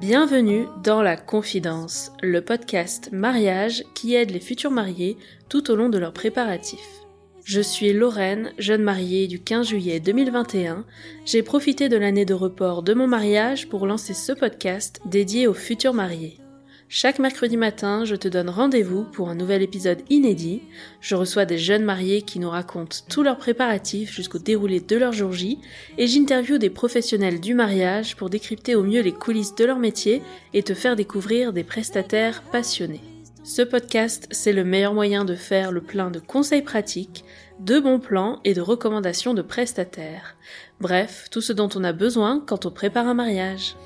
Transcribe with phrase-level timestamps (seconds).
[0.00, 5.16] Bienvenue dans La Confidence, le podcast mariage qui aide les futurs mariés
[5.48, 7.04] tout au long de leurs préparatifs.
[7.44, 10.84] Je suis Lorraine, jeune mariée du 15 juillet 2021.
[11.26, 15.54] J'ai profité de l'année de report de mon mariage pour lancer ce podcast dédié aux
[15.54, 16.40] futurs mariés.
[16.92, 20.60] Chaque mercredi matin, je te donne rendez-vous pour un nouvel épisode inédit.
[21.00, 25.12] Je reçois des jeunes mariés qui nous racontent tous leurs préparatifs jusqu'au déroulé de leur
[25.12, 25.60] jour J
[25.98, 30.20] et j'interviewe des professionnels du mariage pour décrypter au mieux les coulisses de leur métier
[30.52, 33.04] et te faire découvrir des prestataires passionnés.
[33.44, 37.24] Ce podcast, c'est le meilleur moyen de faire le plein de conseils pratiques,
[37.60, 40.34] de bons plans et de recommandations de prestataires.
[40.80, 43.76] Bref, tout ce dont on a besoin quand on prépare un mariage.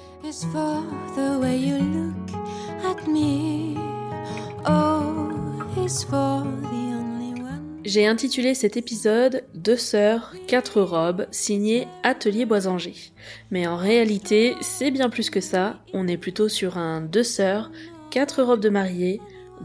[7.85, 12.95] J'ai intitulé cet épisode Deux sœurs, quatre robes, signé Atelier Boisanger.
[13.51, 17.71] Mais en réalité, c'est bien plus que ça, on est plutôt sur un deux sœurs,
[18.11, 19.21] quatre robes de mariée,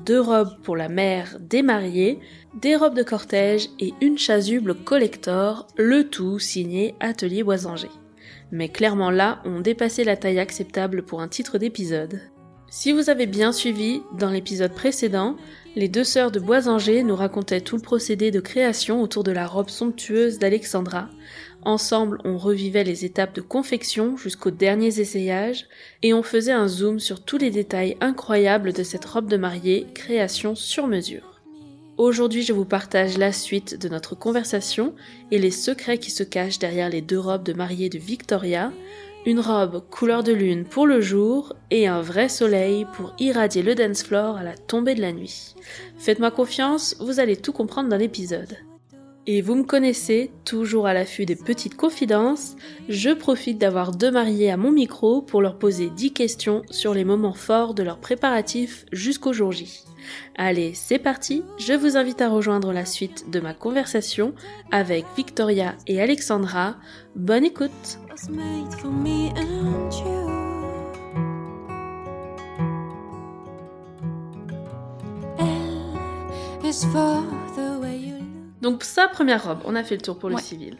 [0.05, 2.19] deux robes pour la mère des mariés,
[2.53, 7.89] des robes de cortège et une chasuble collector, le tout signé Atelier Boisanger.
[8.51, 12.19] Mais clairement là, on dépassait la taille acceptable pour un titre d'épisode.
[12.71, 15.35] Si vous avez bien suivi, dans l'épisode précédent,
[15.75, 19.47] les deux sœurs de Boisanger nous racontaient tout le procédé de création autour de la
[19.47, 21.09] robe somptueuse d'Alexandra.
[21.63, 25.65] Ensemble, on revivait les étapes de confection jusqu'aux derniers essayages
[26.03, 29.87] et on faisait un zoom sur tous les détails incroyables de cette robe de mariée,
[29.95, 31.41] création sur mesure.
[31.97, 34.93] Aujourd'hui, je vous partage la suite de notre conversation
[35.31, 38.71] et les secrets qui se cachent derrière les deux robes de mariée de Victoria,
[39.25, 43.75] une robe couleur de lune pour le jour et un vrai soleil pour irradier le
[43.75, 45.55] dance floor à la tombée de la nuit.
[45.97, 48.57] Faites-moi confiance, vous allez tout comprendre dans l'épisode.
[49.31, 52.55] Et vous me connaissez, toujours à l'affût des petites confidences,
[52.87, 57.05] je profite d'avoir deux mariés à mon micro pour leur poser 10 questions sur les
[57.05, 59.83] moments forts de leurs préparatifs jusqu'au jour J.
[60.35, 64.33] Allez, c'est parti, je vous invite à rejoindre la suite de ma conversation
[64.71, 66.77] avec Victoria et Alexandra.
[67.15, 67.99] Bonne écoute
[78.61, 80.77] Donc sa première robe, on a fait le tour pour le civil.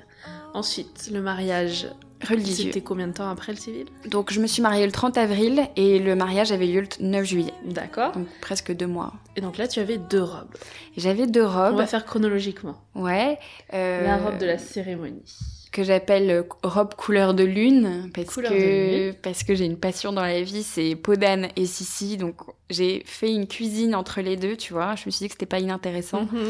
[0.54, 1.88] Ensuite, le mariage,
[2.28, 2.66] religieux.
[2.66, 3.86] c'était combien de temps après le civil?
[4.10, 7.24] Donc je me suis mariée le 30 avril et le mariage avait lieu le 9
[7.24, 7.54] juillet.
[7.66, 8.14] D'accord.
[8.14, 9.14] Donc presque deux mois.
[9.36, 10.50] Et donc là, tu avais deux robes.
[10.98, 11.78] J'avais deux On robes.
[11.78, 12.82] va faire chronologiquement.
[12.96, 13.38] Ouais.
[13.74, 15.24] euh, La robe de la cérémonie.
[15.72, 19.14] Que j'appelle euh, robe couleur de lune parce Couleur de que lune.
[19.22, 22.18] parce que j'ai une passion dans la vie, c'est peau d'âne et Sissi.
[22.18, 22.36] Donc
[22.70, 24.96] j'ai fait une cuisine entre les deux, tu vois.
[24.96, 26.24] Je me suis dit que c'était pas inintéressant.
[26.32, 26.50] Mhm.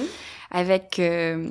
[0.51, 1.49] avec euh,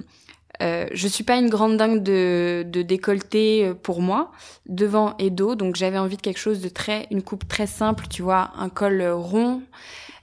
[0.60, 4.32] euh, je suis pas une grande dingue de, de décolleté euh, pour moi
[4.66, 8.06] devant et dos donc j'avais envie de quelque chose de très une coupe très simple
[8.10, 9.62] tu vois un col euh, rond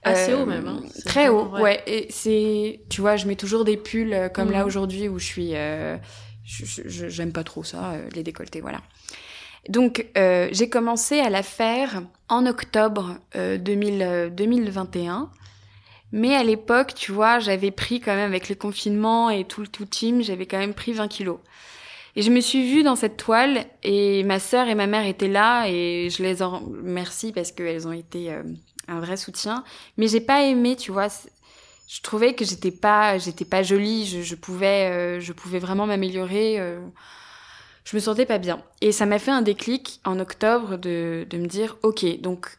[0.03, 0.67] Assez haut même.
[0.67, 0.81] hein.
[1.05, 4.51] Très haut vraiment- ouais et c'est tu vois je mets toujours des pulls euh, comme
[4.51, 4.67] là Mhm.
[4.67, 5.95] aujourd'hui où je suis euh,
[6.45, 8.81] j'aime pas trop ça euh, les décolletés voilà
[9.69, 15.29] donc euh, j'ai commencé à la faire en octobre euh, 2000, euh, 2021
[16.11, 19.67] mais à l'époque, tu vois, j'avais pris quand même avec les confinements et tout le
[19.67, 21.39] tout team, j'avais quand même pris 20 kilos.
[22.15, 25.27] Et je me suis vue dans cette toile et ma sœur et ma mère étaient
[25.27, 28.43] là et je les en remercie parce qu'elles ont été euh,
[28.87, 29.65] un vrai soutien.
[29.97, 31.07] Mais j'ai pas aimé, tu vois.
[31.87, 34.05] Je trouvais que j'étais pas, j'étais pas jolie.
[34.05, 36.59] Je, je pouvais, euh, je pouvais vraiment m'améliorer.
[36.59, 36.79] euh,
[37.83, 38.63] je me sentais pas bien.
[38.81, 42.57] Et ça m'a fait un déclic en octobre de, de me dire, ok, donc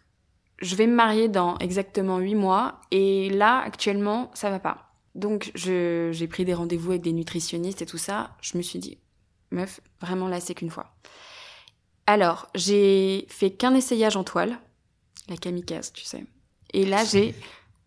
[0.59, 4.93] je vais me marier dans exactement huit mois et là actuellement ça va pas.
[5.15, 8.37] Donc j'ai pris des rendez-vous avec des nutritionnistes et tout ça.
[8.41, 8.99] Je me suis dit
[9.51, 10.95] meuf vraiment là c'est qu'une fois.
[12.07, 14.59] Alors j'ai fait qu'un essayage en toile,
[15.29, 16.25] la kamikaze tu sais.
[16.73, 17.35] Et là j'ai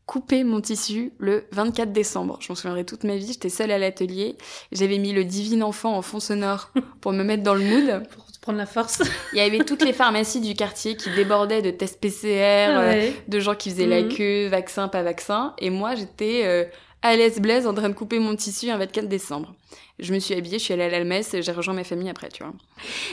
[0.10, 2.40] coupé mon tissu le 24 décembre.
[2.42, 3.28] Je m'en souviendrai toute ma vie.
[3.28, 4.38] J'étais seule à l'atelier.
[4.72, 8.04] J'avais mis le divin enfant en fond sonore pour me mettre dans le mood.
[8.16, 9.04] Pour te prendre la force.
[9.34, 13.14] Il y avait toutes les pharmacies du quartier qui débordaient de tests PCR, euh, Ouais.
[13.28, 14.10] de gens qui faisaient la Mhm.
[14.10, 15.54] queue, vaccin, pas vaccin.
[15.60, 16.64] Et moi, j'étais euh,
[17.04, 19.54] à l'aise blaise en train de couper mon tissu un 24 décembre.
[20.00, 22.30] Je me suis habillée, je suis allée à l'Almesse, et j'ai rejoint ma famille après,
[22.30, 22.54] tu vois.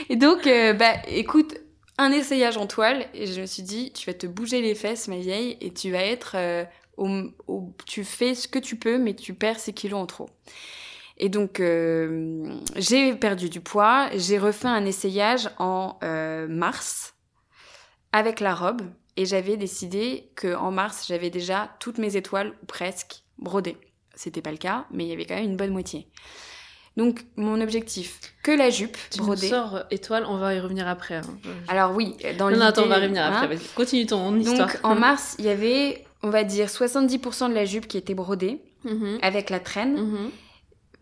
[0.09, 1.53] Et donc, euh, bah, écoute,
[1.99, 5.07] un essayage en toile, et je me suis dit, tu vas te bouger les fesses,
[5.09, 6.63] ma vieille, et tu vas être euh,
[6.97, 10.29] au- tu fais ce que tu peux, mais tu perds ces kilos en trop.
[11.17, 12.43] Et donc, euh,
[12.75, 14.09] j'ai perdu du poids.
[14.15, 17.15] J'ai refait un essayage en euh, mars
[18.11, 18.81] avec la robe.
[19.19, 23.77] Et j'avais décidé que en mars, j'avais déjà toutes mes étoiles, ou presque, brodées.
[24.13, 26.07] C'était pas le cas, mais il y avait quand même une bonne moitié.
[26.97, 29.49] Donc mon objectif, que la jupe Tu brodée.
[29.49, 31.15] sors étoile, on va y revenir après.
[31.15, 31.37] hein.
[31.67, 33.31] Alors oui, dans non, non, attends, on va revenir hein.
[33.41, 33.55] après.
[33.55, 34.67] Vas-y, continue ton histoire.
[34.67, 38.13] Donc en mars, il y avait, on va dire, 70% de la jupe qui était
[38.13, 39.17] brodée Mhm.
[39.21, 39.95] avec la traîne.
[39.99, 40.29] Mhm.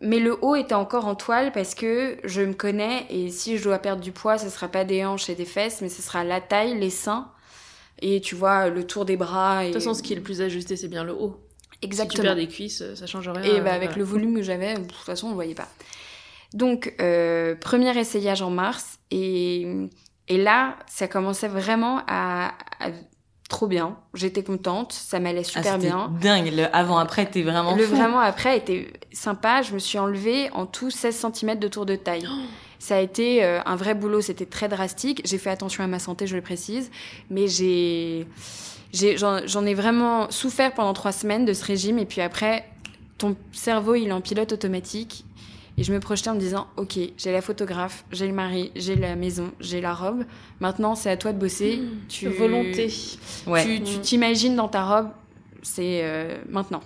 [0.00, 3.64] Mais le haut était encore en toile parce que je me connais et si je
[3.64, 6.22] dois perdre du poids, ce sera pas des hanches et des fesses, mais ce sera
[6.24, 7.30] la taille, les seins
[8.02, 9.64] et tu vois le tour des bras.
[9.64, 9.68] Et...
[9.68, 11.40] De toute façon, ce qui est le plus ajusté, c'est bien le haut.
[11.72, 12.22] Si tu exactement.
[12.24, 13.42] perds des cuisses, euh, ça change rien.
[13.42, 13.98] Et euh, bah, avec voilà.
[13.98, 15.68] le volume que j'avais, de toute façon on le voyait pas.
[16.52, 19.66] Donc euh, premier essayage en mars et
[20.28, 22.48] et là ça commençait vraiment à,
[22.80, 22.90] à-
[23.48, 23.96] trop bien.
[24.14, 26.12] J'étais contente, ça m'allait Ah, super c'était bien.
[26.20, 26.52] Dingue.
[26.52, 27.94] Le avant-après, t'es vraiment Le fou.
[27.94, 29.62] vraiment après était sympa.
[29.62, 32.26] Je me suis enlevée en tout 16 cm de tour de taille.
[32.78, 35.22] Ça a été euh, un vrai boulot, c'était très drastique.
[35.24, 36.90] J'ai fait attention à ma santé, je le précise.
[37.30, 38.26] Mais j'ai,
[38.92, 41.98] j'en ai vraiment souffert pendant trois semaines de ce régime.
[41.98, 42.64] Et puis après,
[43.18, 45.24] ton cerveau, il est en pilote automatique.
[45.78, 48.96] Et je me projetais en me disant, ok, j'ai la photographe, j'ai le mari, j'ai
[48.96, 50.24] la maison, j'ai la robe.
[50.60, 51.80] Maintenant, c'est à toi de bosser.
[52.08, 52.28] tu...
[52.28, 52.90] Volonté.
[53.46, 53.62] Ouais.
[53.64, 54.00] Tu tu Mm.
[54.00, 55.10] t'imagines dans ta robe,
[55.62, 56.80] c'est euh, maintenant.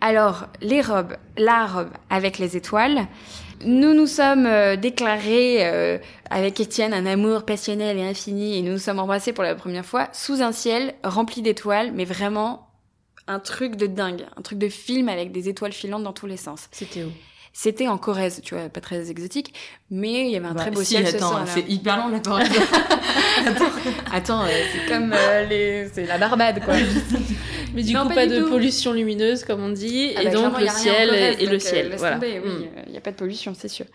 [0.00, 3.06] Alors, les robes, la robe avec les étoiles.
[3.64, 8.72] Nous nous sommes euh, déclarés euh, avec Étienne un amour passionnel et infini et nous
[8.72, 12.68] nous sommes embrassés pour la première fois sous un ciel rempli d'étoiles, mais vraiment
[13.28, 16.36] un truc de dingue, un truc de film avec des étoiles filantes dans tous les
[16.36, 16.68] sens.
[16.70, 17.10] C'était où?
[17.58, 19.54] C'était en Corrèze, tu vois, pas très exotique,
[19.90, 22.08] mais il y avait un Bah, très beau si, ciel ce attends, c'est hyper long
[22.08, 22.50] la Corrèze.
[24.12, 25.88] Attends, euh, c'est comme euh, les...
[25.92, 26.74] c'est la Barbade, quoi.
[27.74, 28.50] Mais du Non, coup, pas pas, du de tout.
[28.50, 31.58] pollution lumineuse, comme on dit, Ah et bah, donc le ciel Corrèze, et, le euh,
[31.58, 31.94] ciel.
[31.96, 32.16] voilà.
[32.16, 32.68] tomber, oui, Mm.
[32.86, 33.86] il n'y a pas de pollution, c'est sûr.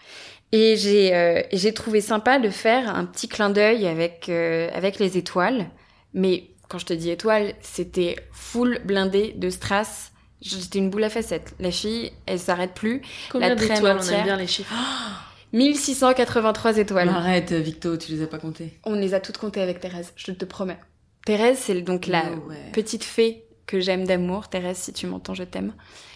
[0.51, 4.97] Et j'ai euh, j'ai trouvé sympa de faire un petit clin d'œil avec, euh, avec
[4.99, 5.69] les étoiles.
[6.13, 10.11] Mais quand je te dis étoiles, c'était full blindé de strass.
[10.41, 11.53] J'étais une boule à facettes.
[11.59, 13.01] La fille, elle s'arrête plus.
[13.31, 14.73] Combien La traîne On aime bien les chiffres.
[15.53, 17.09] 1683 étoiles.
[17.09, 18.79] Arrête, Victo, tu les as pas comptées.
[18.85, 20.79] On les a toutes comptées avec Thérèse, je te promets.
[21.25, 22.23] Thérèse, c'est donc la
[22.71, 24.47] petite fée que j'aime d'amour.
[24.47, 25.73] Thérèse, si tu m'entends, je t'aime.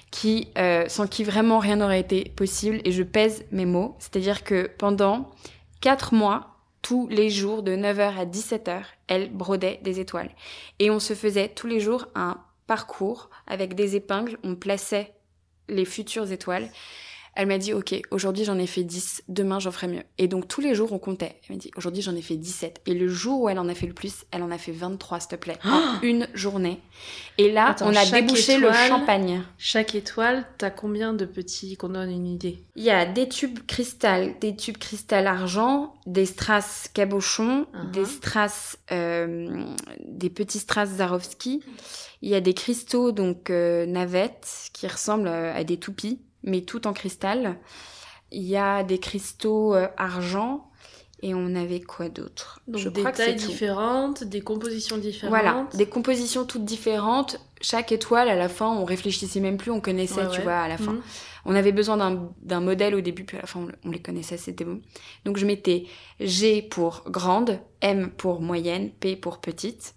[0.10, 2.80] Qui, euh, sans qui vraiment rien n'aurait été possible.
[2.86, 3.96] Et je pèse mes mots.
[4.00, 5.32] C'est-à-dire que pendant
[5.82, 10.30] quatre mois, tous les jours, de 9h à 17h, elle brodait des étoiles.
[10.80, 14.38] Et on se faisait tous les jours un parcours avec des épingles.
[14.44, 15.14] On plaçait
[15.70, 16.70] les futures étoiles.
[17.38, 20.04] Elle m'a dit, OK, aujourd'hui j'en ai fait 10, demain j'en ferai mieux.
[20.18, 21.36] Et donc tous les jours on comptait.
[21.50, 22.84] Elle m'a dit, aujourd'hui j'en ai fait 17.
[22.86, 25.20] Et le jour où elle en a fait le plus, elle en a fait 23,
[25.20, 26.80] s'il te plaît, en une journée.
[27.38, 29.44] Et là, Attends, on a débouché le champagne.
[29.58, 32.64] Chaque étoile, t'as combien de petits qu'on donne une idée?
[32.78, 37.92] Il y a des tubes cristal, des tubes cristal argent, des strass cabochon, Uh-huh.
[37.92, 39.66] des strass, euh,
[40.06, 41.62] des petits strass Zarovski.
[42.26, 46.62] Il y a des cristaux donc euh, navettes qui ressemblent euh, à des toupies, mais
[46.62, 47.60] tout en cristal.
[48.32, 50.72] Il y a des cristaux euh, argent
[51.22, 52.62] et on avait quoi d'autre?
[52.68, 53.46] Donc Je des crois que c'est tailles tout.
[53.52, 55.30] différentes, des compositions différentes.
[55.30, 57.40] Voilà, des compositions toutes différentes.
[57.62, 60.44] Chaque étoile, à la fin, on réfléchissait même plus, on connaissait, Ouais, tu ouais.
[60.46, 60.94] vois, à la fin.
[60.94, 61.02] Mhm.
[61.46, 64.02] On avait besoin d'un- d'un modèle au début, puis à la fin, on, on les
[64.02, 64.82] connaissait, c'était bon.
[65.26, 65.86] Donc je mettais
[66.20, 69.94] G pour grande, M pour moyenne, P pour petite.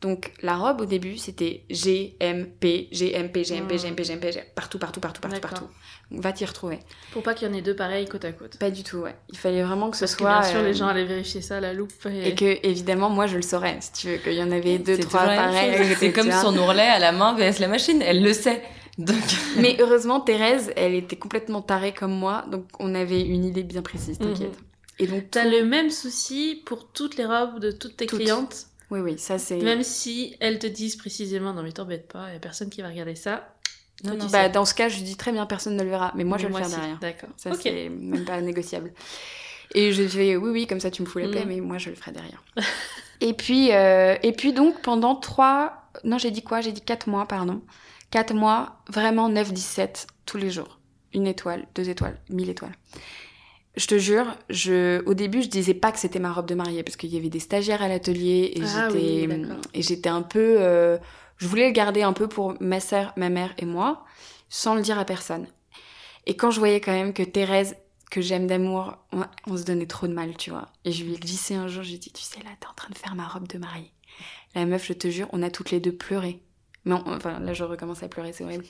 [0.00, 3.76] Donc la robe, au début, c'était G, M, P, G, M, P, G, M, P,
[3.76, 5.64] G, M, P, G, M, P, G, partout, partout, partout, partout, partout.
[6.10, 6.78] Donc, va t'y retrouver.
[7.12, 8.56] Pour pas qu'il y en ait deux pareils côte à côte.
[8.58, 9.14] Pas du tout, ouais.
[9.28, 10.40] Il fallait vraiment que ce Parce que soit...
[10.40, 11.92] bien sûr, euh, les gens allaient vérifier ça à la loupe.
[12.06, 14.78] Et, Et que, évidemment, moi, je le saurais, si tu veux, qu'il y en avait
[14.78, 15.94] deux, trois pareils.
[15.98, 18.62] C'est comme son ourlet à la main vs la machine, elle le sait.
[18.96, 19.16] Donc,
[19.58, 23.82] Mais heureusement, Thérèse, elle était complètement tarée comme moi, donc on avait une idée bien
[23.82, 24.58] précise, t'inquiète.
[24.98, 28.20] Et donc, T'as tout- le même souci pour toutes les robes de toutes tes Toutes.
[28.20, 28.66] clientes?
[28.90, 29.58] Oui, oui, ça c'est.
[29.58, 32.88] Même si elles te disent précisément non mais t'embête pas, y a personne qui va
[32.88, 33.54] regarder ça.
[34.04, 36.24] non, non, Bah, dans ce cas, je dis très bien, personne ne le verra, mais
[36.24, 36.76] moi je vais le faire si.
[36.76, 36.98] derrière.
[36.98, 37.30] D'accord.
[37.36, 38.92] Ça, c'est même pas négociable.
[39.74, 41.48] Et je fais oui, oui, comme ça tu me fous la paix, Mm.
[41.48, 42.42] mais moi je le ferai derrière.
[43.20, 46.60] et puis, euh, et puis donc pendant trois, non, j'ai dit quoi?
[46.60, 47.62] J'ai dit quatre mois, pardon.
[48.10, 50.80] Quatre mois, vraiment 9-17 tous les jours.
[51.14, 52.74] Une étoile, deux étoiles, mille étoiles.
[53.76, 56.82] Je te jure, je, au début, je disais pas que c'était ma robe de mariée
[56.82, 60.22] parce qu'il y avait des stagiaires à l'atelier et Ah j'étais, oui, et j'étais un
[60.22, 60.98] peu, euh,
[61.38, 64.04] je voulais le garder un peu pour ma sœur, ma mère et moi,
[64.48, 65.46] sans le dire à personne.
[66.26, 67.76] Et quand je voyais quand même que Thérèse,
[68.10, 70.68] que j'aime d'amour, on, on se donnait trop de mal, tu vois.
[70.84, 72.90] Et je lui ai glissé un jour, j'ai dit, tu sais, là, t'es en train
[72.90, 73.92] de faire ma robe de mariée.
[74.54, 76.42] La meuf, je te jure, on a toutes les deux pleuré.
[76.84, 78.64] Mais on- enfin, là, je recommence à pleurer, c'est horrible.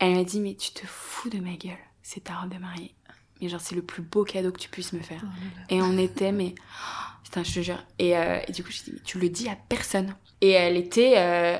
[0.00, 2.95] Elle m'a dit, mais tu te fous de ma gueule, c'est ta robe de mariée.
[3.40, 5.22] Mais genre, c'est le plus beau cadeau que tu puisses me faire.
[5.68, 6.54] Et on était, mais.
[6.58, 6.62] oh,
[7.24, 7.82] Putain, je te jure.
[7.98, 10.14] Et, euh, et du coup, j'ai dit, mais tu le dis à personne.
[10.40, 11.58] Et elle était euh,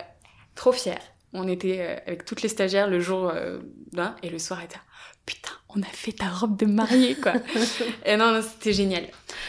[0.54, 1.00] trop fière.
[1.33, 3.33] On était euh, avec toutes les stagiaires le jour
[3.92, 4.78] d'un, et le soir, elle était,
[5.26, 7.33] putain, on a fait ta robe de mariée, quoi.
[8.06, 9.02] et non, non, c'était génial.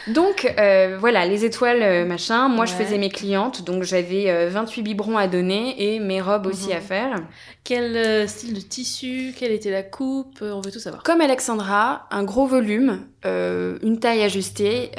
[0.07, 2.49] Donc, euh, voilà, les étoiles, euh, machin.
[2.49, 6.47] Moi, je faisais mes clientes, donc j'avais euh, 28 biberons à donner et mes robes
[6.47, 6.75] aussi Mhm.
[6.77, 7.15] à faire.
[7.63, 9.33] Quel euh, style de tissu?
[9.37, 10.39] Quelle était la coupe?
[10.41, 11.03] On veut tout savoir.
[11.03, 14.91] Comme Alexandra, un gros volume, une taille ajustée.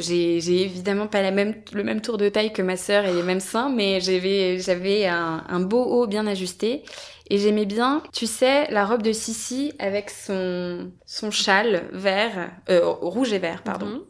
[0.00, 3.22] J'ai évidemment pas la même, le même tour de taille que ma sœur et les
[3.22, 6.82] mêmes seins, mais j'avais j'avais un, un beau haut bien ajusté.
[7.30, 10.73] Et j'aimais bien, tu sais, la robe de Sissi avec son,
[11.06, 13.86] son châle vert, euh, rouge et vert, pardon.
[13.86, 14.02] Mhm.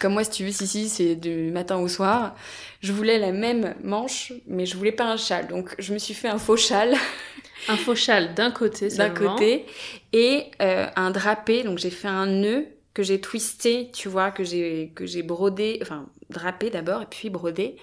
[0.00, 2.34] Comme moi, si tu veux, Sissi, c'est du matin au soir.
[2.80, 5.46] Je voulais la même manche, mais je voulais pas un châle.
[5.48, 6.96] Donc, je me suis fait un faux châle
[7.68, 9.66] Un faux châle d'un côté, d'un côté
[10.12, 11.62] et euh, un drapé.
[11.62, 15.78] Donc j'ai fait un nœud que j'ai twisté, tu vois, que j'ai que j'ai brodé,
[15.82, 17.76] enfin drapé d'abord et puis brodé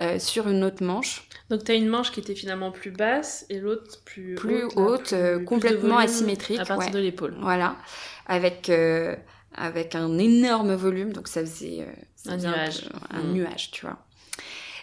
[0.00, 3.58] euh, sur une autre manche, Donc t'as une manche qui était finalement plus basse et
[3.58, 6.92] l'autre plus, Plus haute, euh, plus complètement asymétrique, À partir ouais.
[6.92, 7.36] de l'épaule.
[7.40, 7.76] voilà,
[8.26, 9.16] avec euh,
[9.54, 11.86] avec un énorme volume, donc ça faisait,
[12.28, 12.88] Un nuage.
[13.10, 13.32] un Mm.
[13.32, 13.98] nuage, tu vois.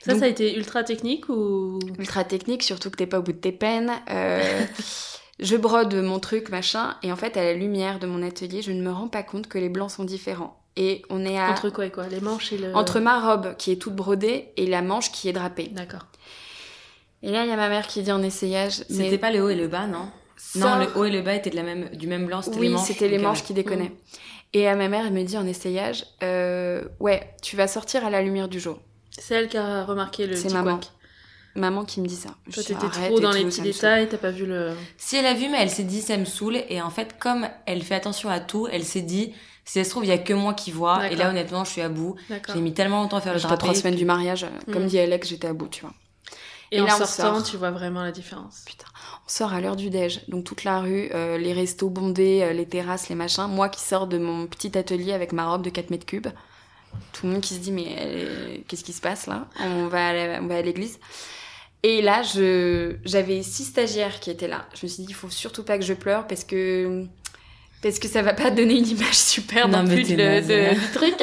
[0.03, 1.79] Ça, Donc- ça a été ultra technique ou?
[1.97, 3.91] Ultra technique, surtout que t'es pas au bout de tes peines.
[4.09, 4.41] Euh,
[5.39, 8.71] je brode mon truc, machin, et en fait, à la lumière de mon atelier, je
[8.71, 10.59] ne me rends pas compte que les blancs sont différents.
[10.77, 11.49] Et on est à...
[11.51, 12.07] entre quoi et quoi?
[12.07, 12.75] Les manches et le.
[12.75, 15.69] entre ma robe qui est toute brodée et la manche qui est drapée.
[15.71, 16.05] D'accord.
[17.23, 18.83] Et là, il y a ma mère qui dit en essayage...
[18.89, 20.09] mais C'était pas le haut et le bas, non?
[20.37, 22.59] Sors- Non, le haut et le bas étaient de la même, du même blanc, c'était
[22.59, 22.87] Oui, les manches.
[22.87, 23.93] c'était les manches qui déconnaient.
[24.53, 28.09] Et à ma mère, elle me dit en essayage, euh, ouais, tu vas sortir à
[28.09, 28.79] la lumière du jour.
[29.09, 30.75] C'est elle qui a remarqué le C'est petit maman.
[30.77, 30.91] couac.
[31.55, 32.29] Maman qui me dit ça.
[32.53, 34.73] Toi, t'étais trop dans tout, les petits détails, t'as pas vu le.
[34.97, 36.57] Si elle a vu, mais elle s'est dit, ça me saoule.
[36.67, 39.33] Et en fait, comme elle fait attention à tout, elle s'est dit,
[39.65, 41.09] si ça se trouve, il y a que moi qui vois.
[41.09, 42.15] Et là, honnêtement, je suis à bout.
[42.53, 43.57] J'ai mis tellement longtemps à faire le drapé.
[43.57, 44.87] trois semaines du mariage, euh, comme Mm.
[44.87, 45.93] dit Alex, j'étais à bout, tu vois.
[46.71, 47.43] Et, Et en là, on sortant, sort.
[47.43, 48.63] tu vois vraiment la différence.
[48.65, 48.85] Putain,
[49.25, 52.53] on sort à l'heure du déj, donc toute la rue, euh, les restos bondés, euh,
[52.53, 53.47] les terrasses, les machins.
[53.47, 56.27] Moi qui sors de mon petit atelier avec ma robe de 4 mètres cubes.
[57.13, 59.47] Tout le monde qui se dit, mais qu'est-ce qui se passe là?
[59.59, 60.97] On va, à la- on va à l'église.
[61.83, 64.65] Et là, je, j'avais six stagiaires qui étaient là.
[64.73, 67.05] Je me suis dit, il faut surtout pas que je pleure parce que,
[67.89, 70.91] parce que ça va pas donner une image super Non, non, plus de- de- du
[70.93, 71.15] truc.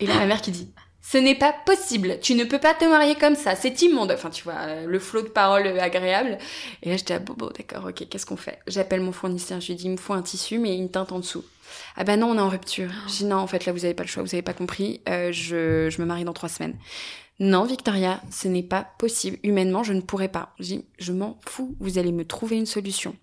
[0.00, 0.68] Et là, ma mère qui dit,
[1.00, 2.18] ce n'est pas possible.
[2.20, 3.56] Tu ne peux pas te marier comme ça.
[3.56, 4.12] C'est immonde.
[4.12, 6.36] Enfin, tu vois, euh, le flot de paroles euh, agréable.
[6.82, 8.58] Et là, j'étais à bon, bon, d'accord, ok, qu'est-ce qu'on fait?
[8.66, 9.60] J'appelle mon fournisseur.
[9.62, 11.44] Je lui dis, il me faut un tissu, mais une teinte en dessous.
[11.96, 12.90] Ah bah non, on est en rupture.
[13.08, 14.22] Je dis, non, en fait, là, vous avez pas le choix.
[14.22, 15.00] Vous avez pas compris.
[15.08, 16.76] Euh, je, je me marie dans trois semaines.
[17.40, 19.38] Non, Victoria, ce n'est pas possible.
[19.42, 20.52] Humainement, je ne pourrais pas.
[20.58, 21.76] Je dis, je m'en fous.
[21.80, 23.16] Vous allez me trouver une solution.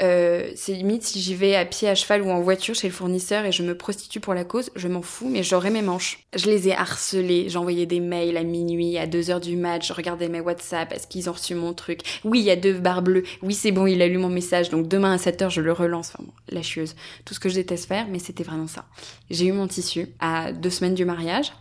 [0.00, 2.94] Euh, c'est limite si j'y vais à pied, à cheval ou en voiture chez le
[2.94, 6.24] fournisseur et je me prostitue pour la cause, je m'en fous, mais j'aurai mes manches.
[6.34, 10.28] Je les ai harcelés, j'envoyais des mails à minuit, à 2h du match, je regardais
[10.28, 12.00] mes WhatsApp, est-ce qu'ils ont reçu mon truc?
[12.24, 14.70] Oui, il y a deux barres bleues, oui c'est bon, il a lu mon message,
[14.70, 16.96] donc demain à 7h je le relance, enfin bon, la chieuse.
[17.24, 18.86] Tout ce que je déteste faire, mais c'était vraiment ça.
[19.28, 21.52] J'ai eu mon tissu à deux semaines du mariage.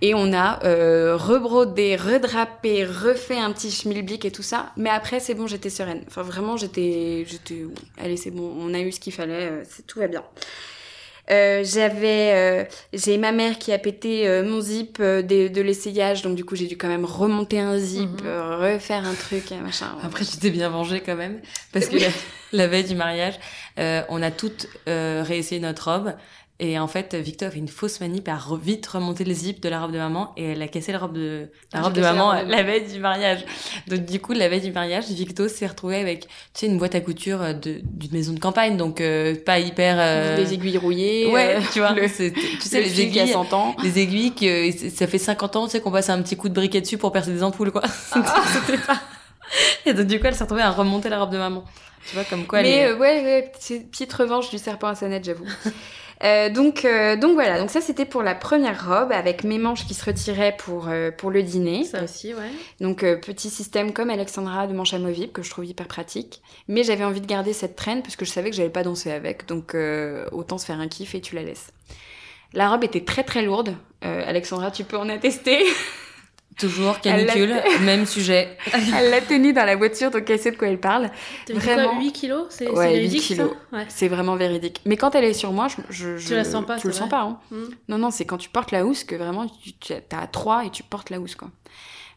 [0.00, 4.72] Et on a euh, rebrodé, redrapé, refait un petit schmilblick et tout ça.
[4.76, 6.02] Mais après, c'est bon, j'étais sereine.
[6.06, 7.24] Enfin, vraiment, j'étais...
[7.28, 7.64] j'étais
[7.98, 10.22] Allez, c'est bon, on a eu ce qu'il fallait, euh, tout va bien.
[11.30, 16.20] Euh, j'avais euh, j'ai ma mère qui a pété euh, mon zip de, de l'essayage
[16.20, 18.60] donc du coup j'ai dû quand même remonter un zip Mhm.
[18.60, 19.50] refaire un truc
[20.02, 21.40] Après, tu t'es bien vengée quand même.
[21.72, 22.08] Parce que la,
[22.52, 23.40] la veille du mariage,
[23.78, 26.12] on a toutes réessayé notre robe.
[26.60, 29.60] Et en fait, Victor a fait une fausse manip, a re- vite remonté le zip
[29.60, 31.94] de la robe de maman et elle a cassé la robe de, la Ah, robe
[31.94, 32.48] de maman la robe.
[32.48, 33.44] la veille du mariage.
[33.88, 36.94] Donc du coup, la veille du mariage, Victo s'est retrouvé avec, tu sais, une boîte
[36.94, 37.82] à couture euh, d'une
[38.12, 39.96] maison de campagne, donc euh, pas hyper...
[39.98, 43.18] euh, des aiguilles rouillées Ouais, euh, tu vois, le- tu sais, le les fil qui
[43.18, 46.08] a aiguilles, 100 ans les aiguilles que ça fait 50 ans, tu sais, qu'on passe
[46.08, 47.82] un petit coup de briquet dessus pour percer des ampoules, quoi.
[47.88, 49.00] C'était pas.
[49.86, 51.64] Et donc, du coup, elle s'est retrouvée à remonter la robe de maman.
[52.08, 53.52] Tu vois, comme quoi elle Mais est- euh, ouais, ouais,
[53.90, 55.46] petite revanche du serpent à sonnette, j'avoue.
[56.22, 59.86] Euh, donc, euh, donc voilà, donc ça c'était pour la première robe avec mes manches
[59.86, 61.84] qui se retiraient pour, euh, pour le dîner.
[61.84, 62.50] Ça aussi, ouais.
[62.80, 66.40] Donc euh, petit système comme Alexandra de manche amovible que je trouve hyper pratique.
[66.68, 69.10] Mais j'avais envie de garder cette traîne parce que je savais que j'allais pas danser
[69.10, 71.72] avec, donc euh, autant se faire un kiff et tu la laisses.
[72.52, 73.74] La robe était très très lourde.
[74.04, 75.64] Euh, Alexandra, tu peux en attester.
[76.58, 78.56] Toujours canicule, même sujet.
[78.72, 81.10] elle l'a tenue dans la voiture, donc elle sait de quoi elle parle.
[81.52, 81.90] Vraiment.
[81.90, 83.50] quoi 8 kilos C'est Ouais, c'est 8 véridique, kilos.
[83.72, 83.84] Ouais.
[83.88, 84.80] C'est vraiment véridique.
[84.86, 86.92] Mais quand elle est sur moi, je, je, je- Tu la sens pas, Tu le
[86.92, 87.38] sens pas, hein.
[87.50, 87.64] Hmm.
[87.88, 90.70] Non, non, c'est quand tu portes la housse que vraiment tu, tu as trois et
[90.70, 91.48] tu portes la housse, quoi.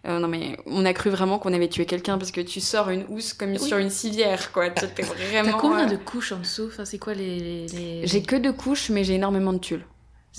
[0.08, 2.90] Euh, non, mais on a cru vraiment qu'on avait tué quelqu'un parce que tu sors
[2.92, 3.60] une housse comme Oui.
[3.60, 4.70] sur une civière, quoi.
[4.70, 5.52] T'es vraiment.
[5.52, 6.68] T'as combien euh, de couches en dessous?
[6.68, 7.40] Enfin, c'est quoi les.
[7.40, 9.84] les- les- J'ai que deux couches, mais j'ai énormément de tulle.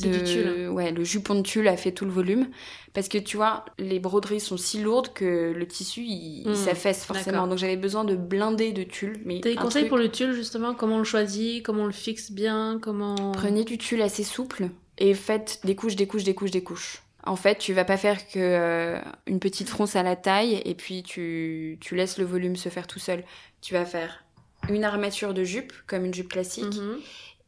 [0.00, 0.68] C'est du tulle.
[0.68, 2.48] Ouais, le jupon de tulle a fait tout le volume.
[2.94, 6.54] Parce que tu vois, les broderies sont si lourdes que le tissu, il, il Hmm,
[6.54, 7.46] s'affaisse forcément.
[7.46, 9.20] Donc j'avais besoin de blinder de tulle.
[9.24, 11.86] Mais T'as des conseils truc- pour le tulle justement Comment on le choisit Comment on
[11.86, 16.24] le fixe bien Comment Prenez du tulle assez souple et faites des couches, des couches,
[16.24, 17.02] des couches, des couches.
[17.24, 20.74] En fait, tu vas pas faire que euh, une petite fronce à la taille et
[20.74, 23.22] puis tu, tu laisses le volume se faire tout seul.
[23.60, 24.24] Tu vas faire
[24.70, 26.96] une armature de jupe, comme une jupe classique, Mhm.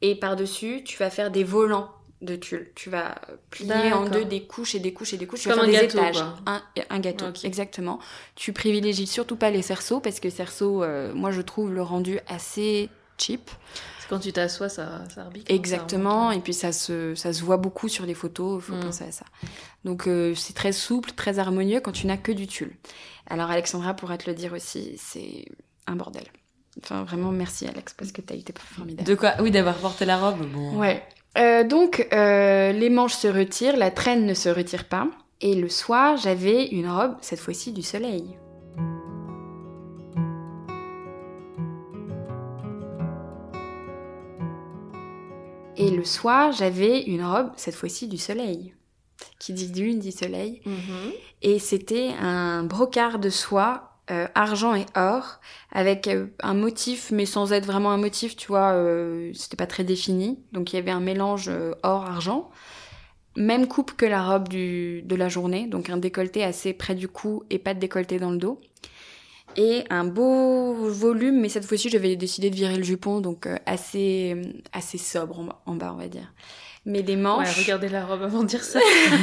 [0.02, 1.90] et par-dessus, tu vas faire des volants
[2.22, 2.70] de tulle.
[2.74, 3.14] Tu vas
[3.50, 5.40] plier en deux des couches et des couches et des couches.
[5.40, 6.22] Tu Comme vas un faire gâteau, des étages.
[6.22, 6.36] quoi.
[6.46, 7.98] Un, un gâteau, exactement.
[8.34, 12.18] Tu privilégies surtout pas les cerceaux parce que cerceaux, euh, moi je trouve le rendu
[12.28, 13.50] assez cheap.
[14.00, 15.50] C'est quand tu t'assois, ça, ça arbitre.
[15.52, 18.80] Exactement, et puis ça se, ça se voit beaucoup sur les photos, il faut Mm.
[18.80, 19.24] penser à ça.
[19.84, 22.76] Donc euh, c'est très souple, très harmonieux quand tu n'as que du tulle.
[23.28, 25.46] Alors Alexandra pourra te le dire aussi, c'est
[25.86, 26.24] un bordel.
[26.82, 29.06] Enfin vraiment merci Alex parce que t'as été formidable.
[29.08, 29.34] De quoi?
[29.40, 30.46] Oui, d'avoir porté la robe.
[30.52, 30.76] Bon.
[30.78, 31.02] Ouais.
[31.38, 35.08] Euh, donc euh, les manches se retirent, la traîne ne se retire pas.
[35.40, 38.36] Et le soir, j'avais une robe, cette fois-ci du soleil.
[45.76, 48.74] Et le soir, j'avais une robe, cette fois-ci du soleil.
[49.38, 50.60] Qui dit lune dit soleil.
[50.66, 51.12] Mhm.
[51.40, 55.40] Et c'était un brocart de soie, euh, argent et or,
[55.72, 59.66] avec euh, un motif, mais sans être vraiment un motif, tu vois, euh, c'était pas
[59.66, 60.38] très défini.
[60.52, 62.50] Donc il y avait un mélange euh, or-argent.
[63.36, 67.06] Même coupe que la robe du, de la journée, donc un décolleté assez près du
[67.06, 68.60] cou et pas de décolleté dans le dos.
[69.56, 74.36] Et un beau volume, mais cette fois-ci j'avais décidé de virer le jupon, donc assez,
[74.72, 76.32] assez sobre en, en bas, on va dire.
[76.86, 77.58] Mais des Ouais, manches.
[77.58, 78.78] regardez la robe avant de dire ça.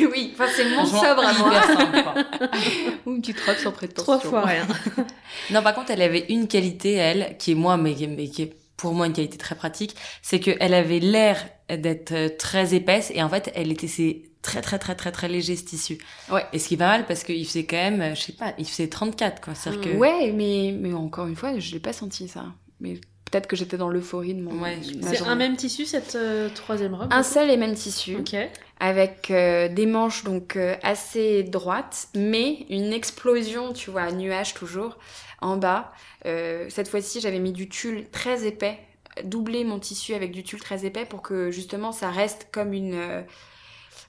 [0.00, 2.14] oui, enfin c'est mon sobre à moi.
[3.06, 4.02] Ou une petite robe sans prétention.
[4.04, 4.66] Trois fois rien.
[5.50, 8.42] Non, par contre, elle avait une qualité, elle, qui est moi, mais, qui- mais qui
[8.42, 13.10] est pour moi une qualité très pratique, c'est qu'elle avait l'air d'être euh, très épaisse
[13.14, 15.98] et en fait, elle était c'est très très très très très léger ce tissu.
[16.30, 16.44] Ouais.
[16.52, 18.54] Et ce qui est pas mal parce qu'il faisait quand même, euh, je sais pas,
[18.58, 19.54] il faisait 34 quoi.
[19.54, 22.44] Que Ouais, mais, mais encore une fois, je l'ai pas senti ça.
[22.80, 23.00] Mais
[23.34, 24.62] peut-être que j'étais dans l'euphorie de mon.
[24.62, 28.36] Ouais, C'est un même tissu cette euh, troisième robe Un seul et même tissu, Ok.
[28.78, 34.98] avec euh, des manches donc euh, assez droites, mais une explosion, tu vois, nuage toujours
[35.40, 35.92] en bas.
[36.26, 38.78] Euh, cette fois-ci, j'avais mis du tulle très épais,
[39.24, 42.94] doublé mon tissu avec du tulle très épais pour que justement ça reste comme une
[42.94, 43.22] euh,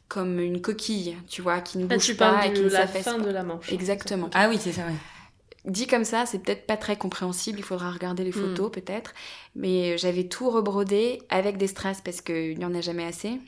[0.07, 2.65] comme une coquille, tu vois, qui ne Là, bouge tu pas parles et qui de
[2.67, 3.25] ne la fin pas.
[3.25, 3.71] de la manche.
[3.73, 4.29] Exactement.
[4.35, 4.93] Ah oui, c'est ça, ouais.
[5.67, 8.33] Dit comme ça, c'est peut-être pas très compréhensible, il faudra regarder les Hmm.
[8.49, 9.13] photos peut-être.
[9.55, 13.39] Mais j'avais tout rebrodé avec des strass parce qu'il n'y en a jamais assez.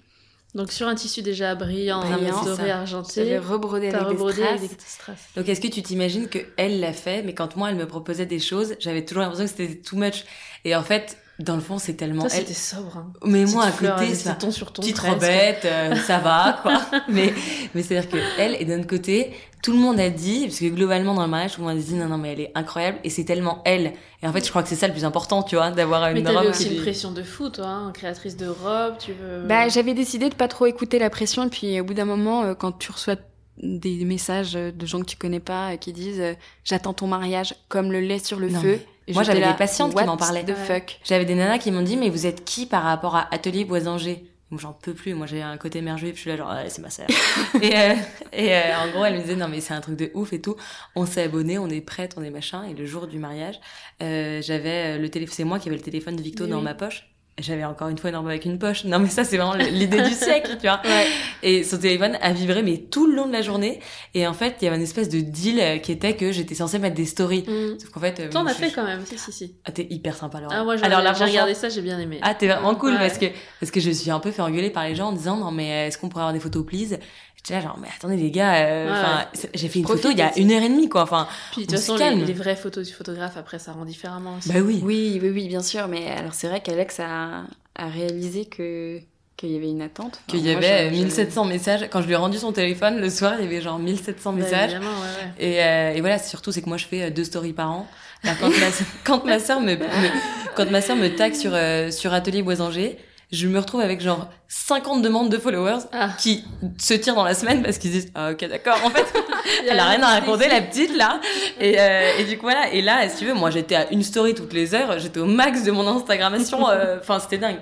[0.56, 2.56] Donc sur un tissu déjà brillant, Brillant, doré, ça.
[2.56, 4.58] J'avais argenté, rebrodé avec rebrodé des strass.
[4.60, 5.19] avec des strass.
[5.36, 8.25] Donc est-ce que tu t'imagines que elle l'a fait, mais quand moi elle me proposait
[8.25, 10.23] des choses, j'avais toujours l'impression que c'était too much.
[10.63, 12.39] Et en fait, dans le fond, c'est tellement Toi, elle.
[12.39, 12.97] c'était sobre.
[12.97, 13.13] Hein.
[13.25, 14.34] Mais moi à fleur côté, ça.
[14.34, 15.13] tons sur ton petite presque.
[15.13, 16.82] robette, euh, ça va, quoi.
[17.10, 17.32] mais
[17.75, 21.13] mais c'est-à-dire que elle, et d'un côté, tout le monde a dit, parce que globalement
[21.13, 23.09] dans le mariage, tout le monde a dit non, non, mais elle est incroyable, et
[23.09, 23.93] c'est tellement elle.
[24.23, 26.19] Et en fait, je crois que c'est ça le plus important, tu vois, d'avoir Mais
[26.19, 29.11] une t'avais robe aussi qui une pression de fou, toi, hein, créatrice de robe, tu
[29.13, 29.43] veux...
[29.47, 31.43] Bah, j'avais décidé de pas trop écouter la pression.
[31.45, 33.15] Et puis au bout d'un moment, euh, quand tu reçois
[33.61, 37.55] des messages euh, de gens que tu connais pas qui disent euh, j'attends ton mariage
[37.69, 38.79] comme le lait sur le Non, feu.
[39.07, 40.43] Et moi, j'avais des patientes qui m'en parlaient.
[40.43, 40.55] The Ouais.
[40.55, 40.99] fuck?
[41.03, 44.23] J'avais des nanas qui m'ont dit, mais vous êtes qui par rapport à Atelier Boisanger
[44.49, 45.13] Moi, j'en peux plus.
[45.13, 46.13] Moi, j'ai un côté merveilleux.
[46.13, 47.07] Puis je suis là, genre, c'est ma sœur.
[47.62, 47.95] et euh,
[48.31, 50.41] et euh, en gros, elle me disait, non, mais c'est un truc de ouf et
[50.41, 50.55] tout.
[50.95, 52.63] On s'est abonné, on est prête, on est machin.
[52.63, 53.60] Et le jour du mariage,
[54.01, 55.36] euh, j'avais euh, le téléphone.
[55.36, 57.10] C'est moi qui avais le téléphone de Victo Oui, dans ma poche.
[57.39, 58.84] J'avais encore une fois une robe avec une poche.
[58.86, 60.82] Non, mais ça, c'est vraiment l'idée du siècle, tu vois.
[60.84, 61.06] Ouais.
[61.43, 63.80] Et son téléphone a vibré, mais tout le long de la journée.
[64.15, 66.56] Et en fait, il y avait une espèce de deal euh, qui était que j'étais
[66.56, 67.43] censée mettre des stories.
[67.47, 67.80] Mmh.
[67.80, 69.56] Sauf qu'en fait, euh, Toi, on a je- fait quand même, si, si, si.
[69.65, 70.56] Ah, t'es hyper sympa, Laura.
[70.58, 72.17] Ah, moi, j'ai regardé ça, j'ai bien aimé.
[72.23, 72.97] ah, t'es vraiment cool Ouais.
[72.97, 73.28] parce que
[73.60, 75.71] parce que je suis un peu fait engueuler par les gens en disant non mais
[75.71, 76.97] euh, est-ce qu'on pourrait avoir des photos please?
[77.38, 79.50] J'étais là genre mais attendez les gars, euh, Ouais, ouais.
[79.54, 81.04] j'ai fait une Profite photo il y a une heure et demie quoi.
[81.04, 82.23] Enfin Puis, de on toute façon, les, calme.
[82.26, 84.50] les vraies photos du photographe, après, ça rend différemment aussi.
[84.52, 84.82] bah oui.
[84.84, 85.88] Oui, oui, oui, bien sûr.
[85.88, 87.43] Mais alors c'est vrai qu'Alex a,
[87.76, 89.00] a réalisé que
[89.38, 90.19] qu'il y avait une attente.
[90.28, 91.88] Enfin, Qu'il y moi, avait je- euh, je- 1700 messages.
[91.91, 94.39] Quand je lui ai rendu son téléphone le soir, il y avait genre 1700 Bah,
[94.41, 94.71] messages.
[94.73, 95.45] évidemment, ouais, ouais.
[95.47, 97.88] Et, euh, et voilà, surtout c'est que moi je fais euh, deux stories par an.
[98.23, 98.56] Alors, quand ma
[99.06, 102.97] quand ma sœur me, me- quand ma sœur me tag sur euh, sur Atelier Boisanger,
[103.31, 106.09] je me retrouve avec genre 50 demandes de followers Ah.
[106.17, 106.43] qui
[106.79, 108.77] se tirent dans la semaine parce qu'ils disent ah, ok d'accord.
[108.85, 109.05] En fait
[109.69, 111.19] elle a rien à raconter la petite là.
[111.59, 112.71] et, euh, et du coup voilà.
[112.73, 114.97] Et là si tu veux moi j'étais à une story toutes les heures.
[114.99, 117.57] J'étais au max de mon Instagrammation euh, enfin c'était dingue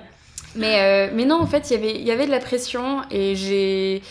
[0.56, 3.02] Mais, euh, mais non, en fait, il y avait- il y avait de la pression
[3.12, 4.02] et j'ai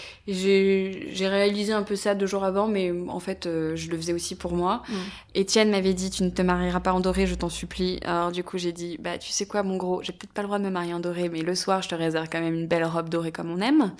[1.26, 4.34] réalisé un peu ça deux jours avant, mais en fait, euh, je le faisais aussi
[4.36, 4.82] pour moi.
[4.88, 4.94] Mm.
[5.36, 7.98] Étienne m'avait dit, tu ne te marieras pas en doré, je t'en supplie.
[8.04, 10.48] Alors du coup, j'ai dit, bah tu sais quoi, mon gros, j'ai peut-être pas le
[10.48, 12.66] droit de me marier en doré, mais le soir, je te réserve quand même une
[12.66, 13.92] belle robe dorée comme on aime.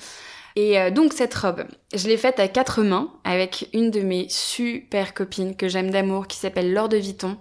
[0.57, 4.27] Et euh, donc cette robe, je l'ai faite à quatre mains avec une de mes
[4.29, 7.37] super copines que j'aime d'amour qui s'appelle Laure de Vuitton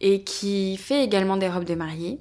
[0.00, 2.18] et qui fait également des robes de mariée.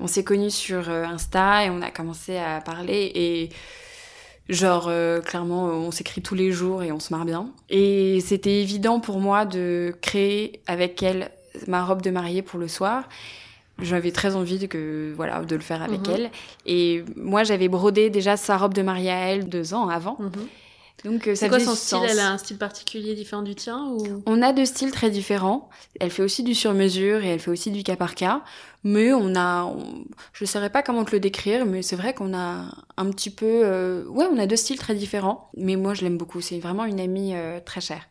[0.00, 3.50] On s'est connus sur euh, Insta et on a commencé à parler et
[4.48, 7.50] genre euh, clairement euh, on s'écrit tous les jours et on se marre bien.
[7.68, 11.30] Et c'était évident pour moi de créer avec elle
[11.66, 13.04] ma robe de mariée pour le soir.
[13.82, 16.14] J'avais très envie de que voilà de le faire avec Mhm.
[16.14, 16.30] elle
[16.66, 20.18] et moi j'avais brodé déjà sa robe de mariée à elle deux ans avant.
[21.04, 21.98] Donc euh, ça C'est quoi son style?
[21.98, 22.06] Sens.
[22.10, 24.22] Elle a un style particulier différent du tien ou?
[24.26, 25.70] On a deux styles très différents.
[25.98, 28.42] Elle fait aussi du sur-mesure et elle fait aussi du cas par cas.
[28.84, 32.34] Mais on a, on- je saurais pas comment te le décrire, mais c'est vrai qu'on
[32.34, 32.64] a
[32.96, 35.50] un petit peu, euh, ouais, on a deux styles très différents.
[35.56, 36.40] Mais moi, je l'aime beaucoup.
[36.40, 38.02] C'est vraiment une amie euh, très chère.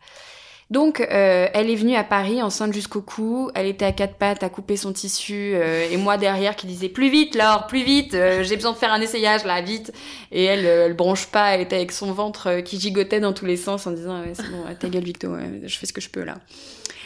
[0.70, 3.50] Donc, euh, elle est venue à Paris enceinte jusqu'au cou.
[3.56, 6.90] Elle était à quatre pattes à couper son tissu euh, et moi derrière qui disait
[6.90, 8.14] plus vite, Laure, plus vite.
[8.14, 9.92] euh, J'ai besoin de faire un essayage là, vite.
[10.32, 11.56] Et elle, euh, elle bronche pas.
[11.56, 14.34] Elle était avec son ventre euh, qui gigotait dans tous les sens en disant ouais,
[14.36, 16.36] c'est bon, ta gueule Victo, ouais, je fais ce que je peux là.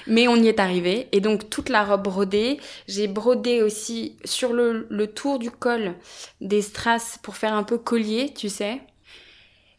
[0.07, 1.07] Mais on y est arrivé.
[1.13, 5.93] Et donc toute la robe brodée, j'ai brodé aussi sur le, le tour du col
[6.41, 8.81] des strass pour faire un peu collier, tu sais.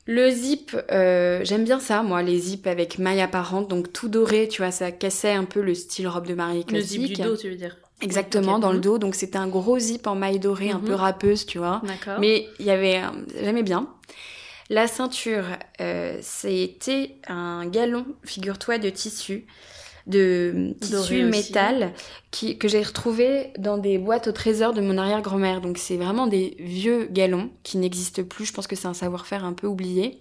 [0.07, 4.49] Le zip, euh, j'aime bien ça, moi, les zips avec maille apparente, donc tout doré,
[4.49, 7.01] tu vois, ça cassait un peu le style robe de mariée le classique.
[7.07, 8.83] zip du dos, tu veux dire Exactement, dans le Mhm.
[8.83, 10.85] dos, donc c'était un gros zip en maille dorée, un Mhm.
[10.85, 11.81] peu râpeuse, tu vois.
[11.85, 12.19] D'accord.
[12.21, 13.01] Mais il y avait,
[13.41, 13.89] j'aimais bien.
[14.69, 15.45] La ceinture,
[15.81, 19.47] euh, c'était un galon, figure-toi, de tissu,
[20.07, 21.93] de tissu métal,
[22.31, 25.61] qui, que j'ai retrouvé dans des boîtes au trésor de mon arrière-grand-mère.
[25.61, 28.47] Donc c'est vraiment des vieux galons qui n'existent plus.
[28.47, 30.21] Je pense que c'est un savoir-faire un peu oublié.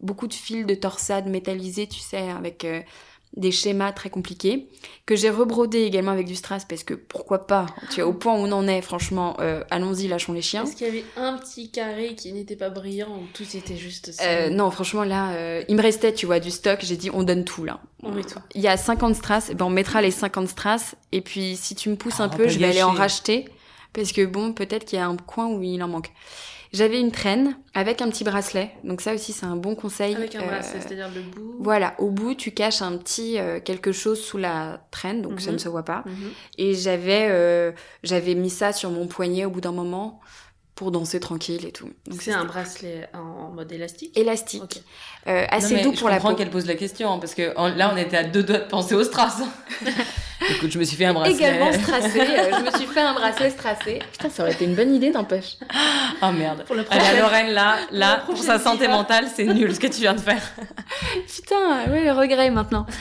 [0.00, 2.80] Beaucoup de fils de torsade métallisés, tu sais, avec euh,
[3.36, 4.68] des schémas très compliqués,
[5.06, 8.34] que j'ai rebrodé également avec du strass parce que pourquoi pas Tu vois, au point
[8.34, 10.64] où on en est, franchement, euh, allons-y, lâchons les chiens.
[10.64, 14.12] Est-ce qu'il y avait un petit carré qui n'était pas brillant ou tout était juste
[14.12, 16.80] ça Euh, non, franchement, là, euh, il me restait, tu vois, du stock.
[16.82, 17.80] J'ai dit, on donne tout, là.
[18.02, 18.38] On met tout.
[18.54, 20.94] Il y a 50 strass, eh ben, on mettra les 50 strass.
[21.12, 23.46] Et puis, si tu me pousses Ah, un on peu, je vais aller en racheter.
[23.94, 26.10] Parce que bon, peut-être qu'il y a un coin où il en manque.
[26.72, 28.70] J'avais une traîne avec un petit bracelet.
[28.84, 30.14] Donc ça aussi, c'est un bon conseil.
[30.16, 31.56] Avec un Euh, bracelet, c'est-à-dire le bout.
[31.60, 35.48] Voilà, au bout, tu caches un petit euh, quelque chose sous la traîne, donc ça
[35.48, 35.54] Mhm.
[35.54, 36.02] ne se voit pas.
[36.06, 36.30] Mhm.
[36.58, 40.20] Et j'avais euh, j'avais mis ça sur mon poignet au bout d'un moment
[40.74, 41.90] pour danser tranquille et tout.
[42.06, 44.16] Donc C'est un bracelet en, en mode élastique.
[44.18, 44.82] élastique,
[45.28, 46.36] euh, assez Non, doux je pour la comprends peau.
[46.36, 48.64] qu'elle pose la question, hein, parce que en- là, on était à deux doigts de
[48.68, 49.42] penser au strass.
[50.50, 51.36] Écoute, je me suis fait un bracelet.
[51.36, 54.00] Également strassé, euh, je me suis fait un bracelet strassé.
[54.12, 55.56] Putain, ça aurait été une bonne idée, n'empêche.
[56.22, 56.64] Oh merde.
[56.64, 57.20] Pour le Allez, prochain.
[57.20, 60.42] Lorraine, là, là, Pour sa santé mentale, c'est nul ce que tu viens de faire.
[61.36, 62.86] Putain, ouais, le regret maintenant.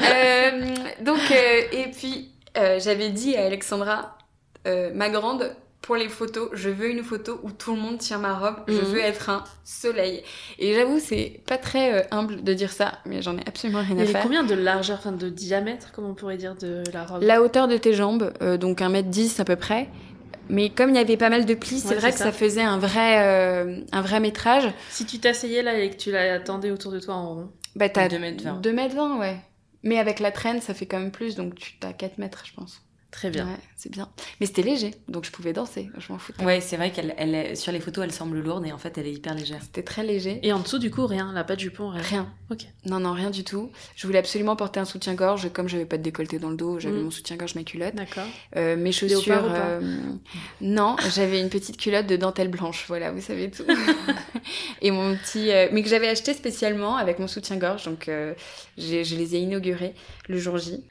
[0.00, 0.66] Euh,
[1.02, 4.18] donc, euh, et puis, euh, j'avais dit à Alexandra,
[4.66, 8.16] euh, ma grande, pour les photos, je veux une photo où tout le monde tient
[8.16, 8.84] ma robe, je Mhm.
[8.84, 10.22] veux être un soleil.
[10.58, 13.90] Et j'avoue, c'est pas très euh, humble de dire ça, mais j'en ai absolument rien
[13.98, 14.22] Il y à faire.
[14.22, 17.22] combien de largeur, enfin de diamètre, comme on pourrait dire, de la robe?
[17.22, 19.88] La hauteur de tes jambes, euh, donc 1m10 à peu près.
[20.48, 22.24] Mais comme il y avait pas mal de plis, c'est Ouais, vrai que ça.
[22.26, 24.70] ça faisait un vrai, euh, un vrai métrage.
[24.90, 27.50] Si tu t'asseyais là et que tu l'attendais autour de toi en rond.
[27.76, 28.60] Bah, t'as 2m20.
[28.62, 29.36] 2m20, ouais.
[29.82, 32.54] Mais avec la traîne, ça fait quand même plus, donc tu as 4 mètres, je
[32.54, 32.80] pense.
[33.14, 33.46] Très bien.
[33.46, 34.08] Ouais, c'est bien.
[34.40, 36.44] Mais c'était léger, donc je pouvais danser, je m'en foutais.
[36.44, 38.98] Ouais, c'est vrai qu'elle, elle est- sur les photos, elle semble lourde et en fait,
[38.98, 39.60] elle est hyper légère.
[39.62, 40.40] C'était très léger.
[40.42, 41.32] Et en dessous, du coup, rien.
[41.32, 42.02] Là, pas de jupon, rien.
[42.02, 42.32] Rien.
[42.50, 42.62] Ok.
[42.86, 43.70] Non, non, rien du tout.
[43.94, 45.48] Je voulais absolument porter un soutien-gorge.
[45.52, 47.02] Comme j'avais pas de décolleté dans le dos, j'avais Mm.
[47.04, 47.94] mon soutien-gorge, ma culotte.
[47.94, 48.24] D'accord.
[48.56, 49.20] Euh, mes chaussures.
[49.20, 49.96] Léopard ou pas euh,
[50.60, 52.84] Non, j'avais une petite culotte de dentelle blanche.
[52.88, 53.64] Voilà, vous savez tout.
[54.82, 55.50] Et mon petit.
[55.52, 57.84] euh, Mais que j'avais acheté spécialement avec mon soutien-gorge.
[57.84, 58.34] Donc, euh,
[58.76, 59.94] j'ai- je les ai inaugurés
[60.28, 60.82] le jour J.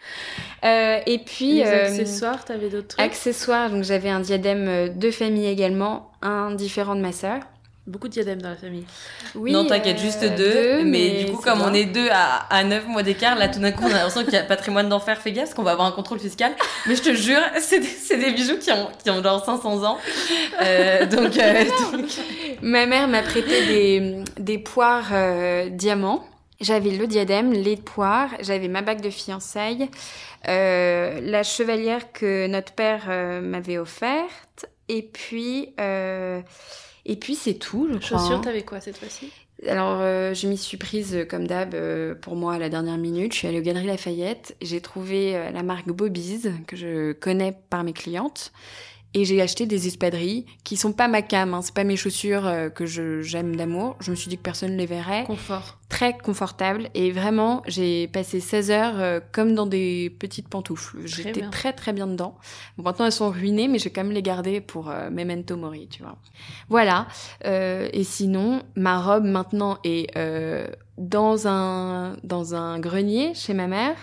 [0.63, 1.55] Euh, et puis.
[1.63, 2.99] Les accessoires, t'avais d'autres trucs?
[3.05, 7.39] Accessoires, donc j'avais un diadème euh, de famille également, un différent de ma sœur.
[7.85, 8.85] Beaucoup de diadèmes dans la famille.
[9.35, 10.85] Oui, non, t'inquiète, euh, juste deux.
[10.85, 11.67] mais, du coup, comme bien.
[11.69, 14.23] on est deux à, à 9 mois d'écart, là, tout d'un coup, on a l'impression
[14.23, 16.53] qu'il y a patrimoine d'enfer, fais gaffe, parce qu'on va avoir un contrôle fiscal.
[16.85, 19.83] Mais je te jure, c'est des, c'est des bijoux qui ont, qui ont genre 500
[19.83, 19.97] ans.
[20.61, 22.05] Euh, donc, euh, donc-
[22.61, 26.23] Ma mère m'a prêté des, des poires euh, diamants.
[26.61, 29.89] J'avais le diadème, les poires, j'avais ma bague de fiançailles,
[30.47, 36.41] euh, la chevalière que notre père euh, m'avait offerte, et puis euh,
[37.05, 38.17] et puis c'est tout, je crois.
[38.19, 38.41] Chaussures, hein.
[38.41, 39.31] t'avais quoi cette fois-ci?
[39.67, 42.97] Alors, euh, je m'y suis prise euh, comme d'hab euh, pour moi à la dernière
[42.97, 43.31] minute.
[43.33, 44.57] Je suis allée aux Galeries Lafayette.
[44.61, 48.51] J'ai trouvé la marque Bobby's que je connais par mes clientes.
[49.15, 52.47] Et j'ai acheté des espadrilles qui sont pas ma cam, hein, c'est pas mes chaussures
[52.47, 53.95] euh, que j'aime d'amour.
[53.99, 55.23] Je me suis dit que personne ne les verrait.
[55.25, 55.77] Confort.
[55.89, 61.05] Très confortable et vraiment j'ai passé 16 heures euh, comme dans des petites pantoufles.
[61.05, 62.35] J'étais très très bien dedans.
[62.77, 65.55] Bon, maintenant elles sont ruinées mais je vais quand même les garder pour euh, memento
[65.55, 66.17] mori, tu vois.
[66.69, 67.07] Voilà.
[67.45, 70.07] Euh, et sinon ma robe maintenant est
[70.97, 73.95] dans un dans un grenier chez ma mère.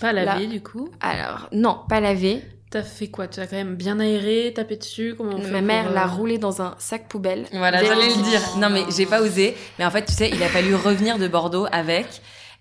[0.00, 0.52] Pas lavé Là.
[0.52, 0.88] du coup?
[1.00, 2.42] Alors non, pas lavée.
[2.72, 3.28] T'as fait quoi?
[3.28, 5.14] Tu as quand même bien aéré, tapé dessus?
[5.14, 7.44] Comment on fait Ma mère euh, l'a roulé dans un sac poubelle.
[7.52, 8.40] Voilà, j'allais le dire.
[8.56, 9.54] Non, mais j'ai pas osé.
[9.78, 12.06] Mais en fait, tu sais, il a fallu revenir de Bordeaux avec.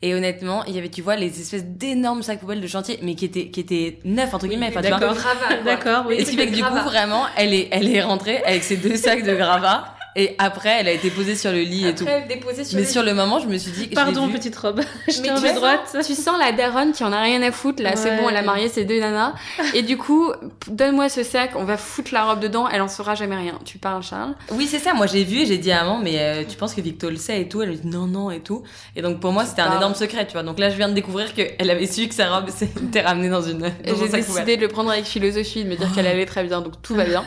[0.01, 3.15] Et honnêtement, il y avait, tu vois, les espèces d'énormes sacs poubelles de chantier, mais
[3.15, 4.71] qui étaient, qui étaient neufs, entre guillemets.
[4.71, 4.81] Vois.
[4.81, 5.15] D'accord.
[5.63, 6.15] D'accord, oui.
[6.15, 8.75] Et ce qui fait que du coup, vraiment, elle est, elle est rentrée avec ses
[8.75, 9.95] deux sacs de gravats.
[10.17, 12.03] Et après, elle a été posée sur le lit et tout.
[12.03, 14.81] Après, déposé sur Mais le sur le moment, je me suis dit, Pardon, petite robe.
[15.07, 15.95] Je Mais tu sens- droite.
[16.05, 18.17] Tu sens la daronne qui en a rien à foutre là, c'est Ouais.
[18.21, 19.33] bon, elle a marié ses deux nanas.
[19.73, 20.29] Et du coup,
[20.67, 23.57] donne-moi ce sac, on va foutre la robe dedans, elle en saura jamais rien.
[23.63, 24.35] Tu parles, Charles?
[24.51, 24.93] Oui, c'est ça.
[24.93, 27.15] Moi, j'ai vu et j'ai dit à maman, mais euh, tu penses que Victo le
[27.15, 27.61] sait et tout?
[27.61, 28.63] Elle me dit non, non et tout.
[28.97, 29.77] Et donc, pour moi, c'était un Ah.
[29.77, 30.43] énorme secret, tu vois.
[30.43, 33.41] Donc là, je viens de découvrir qu'elle avait su que sa robe s'était ramenée dans
[33.41, 33.71] une.
[33.85, 34.57] Et Dans j'ai décidé poubelle.
[34.57, 37.05] de le prendre avec philosophie, de me dire qu'elle allait très bien, donc tout va
[37.05, 37.23] bien.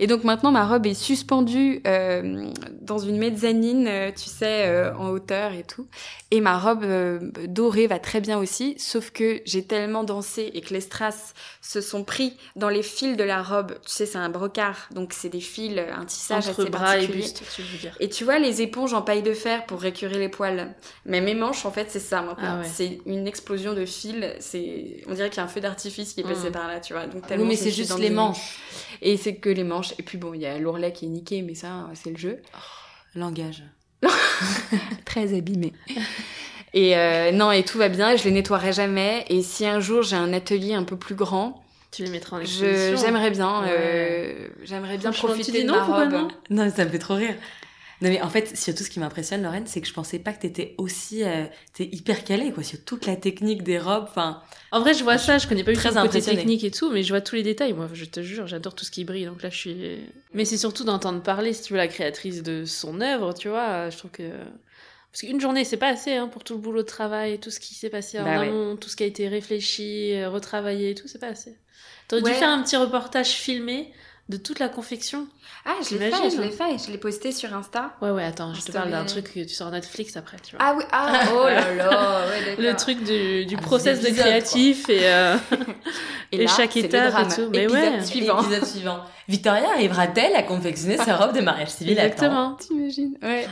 [0.00, 2.22] Et donc maintenant, ma robe est suspendue euh,
[2.80, 5.86] dans une mezzanine, euh, tu sais, euh, en hauteur et tout.
[6.30, 10.60] Et ma robe euh, dorée va très bien aussi, sauf que j'ai tellement dansé et
[10.60, 13.72] que les strass se sont pris dans les fils de la robe.
[13.84, 17.06] Tu sais, c'est un brocart, donc c'est des fils, un tissage Entre assez bras et
[17.06, 17.96] buste, tu veux dire.
[18.00, 20.74] Et tu vois les éponges en paille de fer pour récurer les poils.
[21.04, 22.58] Mais mes manches, en fait, c'est ça maintenant.
[22.58, 22.68] Ah ouais.
[22.72, 24.24] C'est une explosion de fils.
[24.40, 26.52] C'est, on dirait qu'il y a un feu d'artifice qui est passé Mm.
[26.52, 27.06] par là, tu vois.
[27.06, 28.58] Donc Oui, tellement mais c'est juste les manches.
[29.02, 29.92] Et c'est que les manches.
[29.98, 32.42] Et puis bon, il y a l'ourlet qui est niqué, mais ça, c'est le jeu.
[33.14, 33.62] Langage.
[35.04, 35.72] Très abîmé.
[36.74, 38.16] Et euh, non, et tout va bien.
[38.16, 39.24] Je les nettoierai jamais.
[39.30, 42.40] Et si un jour j'ai un atelier un peu plus grand, Tu les mettras en
[42.40, 42.96] je, exposition.
[43.06, 43.68] j'aimerais bien, Ouais.
[43.70, 46.12] euh, j'aimerais bien tu profiter dis de non, ma robe.
[46.12, 46.28] non?
[46.50, 47.34] Non, mais ça me fait trop rire.
[48.02, 50.42] Non, mais en fait, surtout ce qui m'impressionne, Lorraine, c'est que je pensais pas que
[50.42, 51.24] t'étais aussi.
[51.24, 54.04] Euh, t'es hyper calée, quoi, sur toute la technique des robes.
[54.08, 56.70] Enfin, En vrai, je vois ça, je connais pas Très tout le côté technique et
[56.70, 57.72] tout, mais je vois tous les détails.
[57.72, 59.24] Moi, je te jure, j'adore tout ce qui brille.
[59.24, 59.98] Donc là, je suis.
[60.34, 63.88] Mais c'est surtout d'entendre parler, si tu veux, la créatrice de son œuvre, tu vois.
[63.90, 64.30] Je trouve que.
[65.12, 67.58] Parce qu'une journée, c'est pas assez hein, pour tout le boulot de travail, tout ce
[67.58, 68.48] qui s'est passé en Bah ouais.
[68.48, 71.56] amont, tout ce qui a été réfléchi, euh, retravaillé et tout, c'est pas assez.
[72.06, 72.32] T'aurais Ouais.
[72.32, 73.90] dû faire un petit reportage filmé
[74.28, 75.28] de toute la confection.
[75.64, 76.84] Ah, je l'ai fait, je l'ai fait.
[76.84, 77.94] Je l'ai posté sur Insta.
[78.02, 80.64] Ouais, ouais, attends, je te parle d'un truc que tu sors Netflix après, tu vois.
[80.64, 84.88] Ah oui, ah, oh là là, ouais, le truc du, du Un process de créatif
[84.88, 85.36] et, euh,
[86.32, 87.48] et là, chaque étape et tout.
[87.52, 88.42] Mais Épisode ouais, suivant.
[88.42, 89.00] épisode suivant.
[89.28, 92.54] Victoria arrivera-t-elle à confectionner sa robe de mariage civil exactement.
[92.54, 93.46] T'imagines Ouais.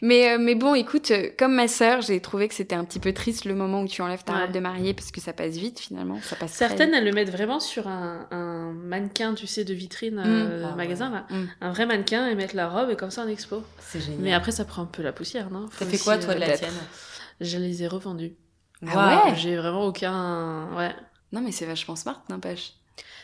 [0.00, 3.00] Mais, euh, mais bon, écoute, euh, comme ma sœur, j'ai trouvé que c'était un petit
[3.00, 4.40] peu triste le moment où tu enlèves ta Ouais.
[4.42, 6.18] robe de mariée parce que ça passe vite finalement.
[6.22, 9.74] Ça passe très Certaines, elles le mettent vraiment sur un, un mannequin, tu sais, de
[9.74, 10.74] vitrine euh, Ah ouais.
[10.76, 11.26] magasin, là.
[11.30, 11.44] Mm.
[11.60, 13.62] Un vrai mannequin et mettre la robe et comme ça en expo.
[13.80, 14.20] C'est génial.
[14.20, 15.66] Mais après, ça prend un peu la poussière, non?
[15.78, 16.60] T'as fait quoi, toi, de euh, la peut-être.
[16.60, 16.74] tienne?
[17.40, 18.34] Je les ai revendus.
[18.86, 19.34] Ah ouais?
[19.36, 20.68] J'ai vraiment aucun.
[20.76, 20.94] Ouais.
[21.32, 22.74] Non, mais c'est vachement smart, n'empêche.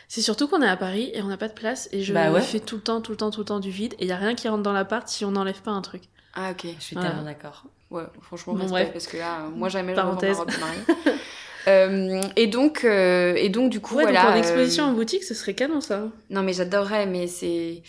[0.07, 2.31] C'est surtout qu'on est à Paris et on n'a pas de place et je Bah
[2.31, 2.41] ouais.
[2.41, 4.11] fais tout le temps, tout le temps, tout le temps du vide et il y
[4.11, 6.03] a rien qui rentre dans l'appart si on n'enlève pas un truc.
[6.35, 6.67] Ah, ok.
[6.77, 7.09] Je suis Voilà.
[7.09, 7.63] tellement d'accord.
[7.89, 8.93] Ouais, franchement, Bon, respect, bref.
[8.93, 10.37] parce que là, euh, moi, jamais je revends ma Parenthèse.
[10.37, 10.81] robe de mariée.
[11.67, 14.21] Euh, et donc, euh, et donc, du coup, Ouais, voilà.
[14.23, 16.07] donc en euh, exposition en boutique, ce serait canon ça.
[16.29, 17.81] Non, mais j'adorerais, mais c'est.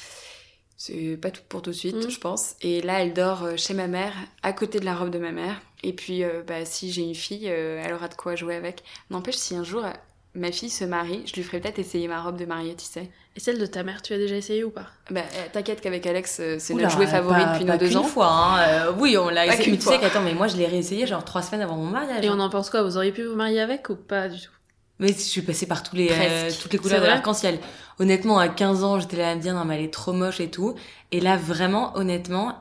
[0.78, 2.10] C'est pas tout pour tout de suite, Mm.
[2.10, 2.54] je pense.
[2.60, 4.12] Et là, elle dort chez ma mère,
[4.42, 5.60] à côté de la robe de ma mère.
[5.82, 8.82] Et puis, bah, si j'ai une fille, elle aura de quoi jouer avec.
[9.10, 9.84] N'empêche, si un jour
[10.36, 13.10] ma fille se marie, je lui ferai peut-être essayer ma robe de mariée, tu sais.
[13.34, 14.86] Et celle de ta mère, tu as déjà essayé ou pas?
[15.10, 17.96] Bah, euh, t'inquiète qu'avec Alex, euh, c'est notre jouet favori pas- depuis pas nos deux
[17.96, 18.02] ans.
[18.04, 18.60] fois, hein.
[18.68, 19.70] Euh, oui, on l'a Pas essayé.
[19.72, 19.92] Mais tu fois.
[19.94, 22.24] sais qu'attends, mais moi, je l'ai réessayé genre trois semaines avant mon mariage.
[22.24, 22.82] Et on en pense quoi?
[22.82, 24.50] Vous auriez pu vous marier avec ou pas du tout?
[24.98, 27.58] Mais je suis passée par tous les, euh, toutes les couleurs de l'arc-en-ciel.
[27.98, 30.40] Honnêtement, à 15 ans, j'étais là à me dire, non, mais elle est trop moche
[30.40, 30.74] et tout.
[31.12, 32.54] Et là, vraiment, honnêtement,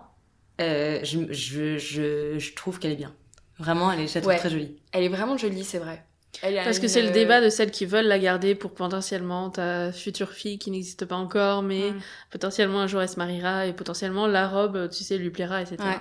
[0.60, 3.14] euh, je, je, je, je trouve qu'elle est bien.
[3.58, 4.40] Vraiment, elle est, je la trouve Ouais.
[4.40, 4.76] très jolie.
[4.92, 6.04] Elle est vraiment jolie, c'est vrai.
[6.42, 9.50] Parce que une, c'est le euh, débat de celles qui veulent la garder pour potentiellement
[9.50, 11.94] ta future fille qui n'existe pas encore, mais
[12.32, 15.78] potentiellement un jour elle se mariera et potentiellement la robe, tu sais, lui plaira, etc.
[15.82, 16.00] Ouais.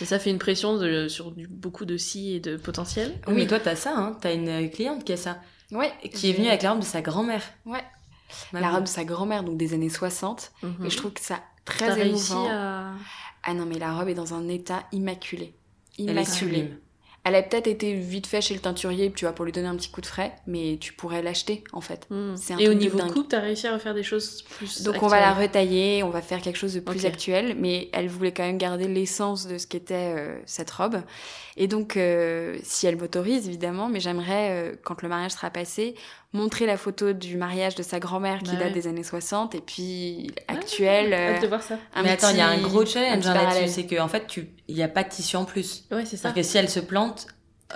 [0.00, 3.12] Et ça fait une pression de, sur du- beaucoup de si et de potentiel.
[3.26, 4.16] Oui, mais toi, t'as ça, hein.
[4.20, 5.38] T'as une cliente qui a ça.
[5.70, 5.92] Ouais.
[6.12, 7.42] Qui est venue avec la robe de sa grand-mère.
[7.66, 7.82] Ouais.
[8.52, 8.74] Ma La vie.
[8.74, 10.52] robe de sa grand-mère, donc des années 60.
[10.62, 10.86] Mhm.
[10.86, 12.48] Et je trouve que ça très réussi émouvant.
[12.50, 12.92] à...
[13.44, 15.54] Ah non, mais la robe est dans un état immaculé.
[15.98, 16.34] Elle est Immaculé.
[16.36, 16.78] sublime.
[17.24, 19.76] Elle a peut-être été vite fait chez le teinturier, tu vois, pour lui donner un
[19.76, 22.08] petit coup de frais, mais tu pourrais l'acheter, en fait.
[22.34, 23.12] C'est un Et au de niveau dingue.
[23.12, 26.20] coupe, t'as réussi à refaire des choses plus Donc on va la retailler, on va
[26.20, 29.68] faire quelque chose de plus actuel, mais elle voulait quand même garder l'essence de ce
[29.68, 31.00] qu'était euh, cette robe.
[31.56, 35.94] Et donc, euh, si elle m'autorise, évidemment, mais j'aimerais, euh, quand le mariage sera passé,
[36.32, 38.72] montrer la photo du mariage de sa grand-mère qui Bah date ouais.
[38.72, 41.12] des années 60 et puis actuelle.
[41.12, 41.76] Hâte de euh, voir ça.
[42.02, 43.68] Mais attends, il y a un gros challenge hein, là-dessus, parallèle.
[43.70, 45.84] c'est qu'en fait, tu, il n'y a pas de tissu en plus.
[45.90, 46.22] Ouais, c'est ça.
[46.28, 47.26] C'est-à-dire que si elle se plante,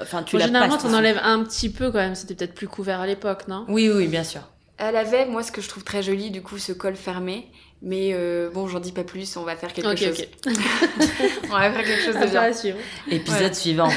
[0.01, 0.95] enfin, tu Bon, l'as généralement, tissu.
[0.95, 2.15] enlèves un petit peu quand même.
[2.15, 3.65] C'était peut-être plus couvert à l'époque, non?
[3.69, 4.41] Oui, oui, bien sûr.
[4.79, 7.51] Elle avait, moi, ce que je trouve très joli, du coup, ce col fermé.
[7.83, 10.27] Mais euh, bon, j'en dis pas plus, on va faire quelque Ok, chose.
[10.47, 10.53] ok.
[11.51, 12.41] On va faire quelque chose de bien.
[12.43, 12.79] à suivre.
[13.11, 13.53] Épisode Voilà.
[13.55, 13.89] suivant.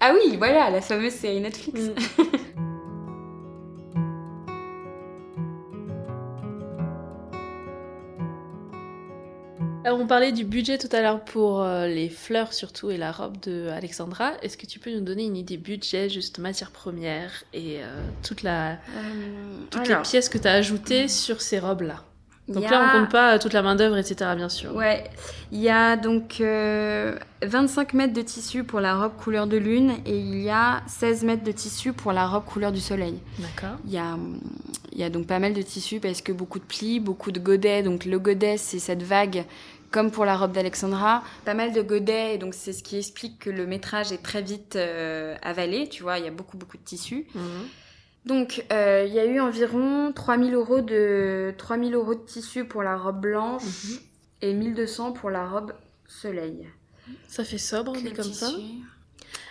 [0.00, 1.80] Ah oui, voilà, la fameuse série Netflix.
[2.18, 2.22] Mm.
[9.84, 13.10] Alors, on parlait du budget tout à l'heure pour euh, les fleurs surtout et la
[13.10, 14.32] robe de Alexandra.
[14.42, 18.44] Est-ce que tu peux nous donner une idée budget, juste matière première et euh, toute
[18.44, 18.76] la, Euh,
[19.70, 22.04] toutes alors, les pièces que tu as ajoutées sur ces robes-là?
[22.48, 24.74] Donc là, on compte pas euh, toute la main-d'œuvre, etc., bien sûr.
[24.74, 25.04] Ouais,
[25.52, 29.92] il y a donc euh, 25 mètres de tissu pour la robe couleur de lune
[30.06, 33.20] et il y a 16 mètres de tissu pour la robe couleur du soleil.
[33.38, 33.78] D'accord.
[33.86, 34.16] Il y a,
[34.90, 37.38] il y a donc pas mal de tissu parce que beaucoup de plis, beaucoup de
[37.38, 37.84] godets.
[37.84, 39.44] Donc le godet, c'est cette vague
[39.92, 41.22] comme pour la robe d'Alexandra.
[41.44, 44.42] Pas mal de godets, et donc c'est ce qui explique que le métrage est très
[44.42, 45.88] vite euh, avalé.
[45.88, 47.26] Tu vois, il y a beaucoup, beaucoup de tissu.
[47.34, 47.42] Mhm.
[48.24, 52.82] Donc, euh, il y a eu environ 3000 euros de 3000 euros de tissu pour
[52.82, 53.98] la robe blanche Mhm.
[54.42, 55.72] et 1200 pour la robe
[56.06, 56.68] soleil.
[57.28, 58.48] Ça fait sobre, le comme ça.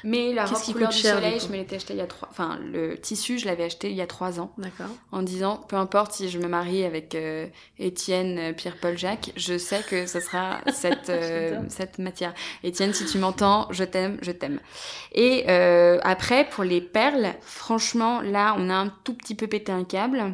[0.03, 2.27] Mais la robe qui couleur du cher, soleil, je me l'étais il y a trois.
[2.31, 4.87] Enfin, le tissu, je l'avais acheté il y a trois ans, D'accord.
[5.11, 9.57] en disant peu importe si je me marie avec euh, Étienne, euh, Pierre-Paul Jacques, je
[9.57, 12.33] sais que ce sera cette euh, cette matière.
[12.63, 14.59] Étienne, si tu m'entends, je t'aime, je t'aime.
[15.13, 19.71] Et euh, après, pour les perles, franchement, là, on a un tout petit peu pété
[19.71, 20.33] un câble.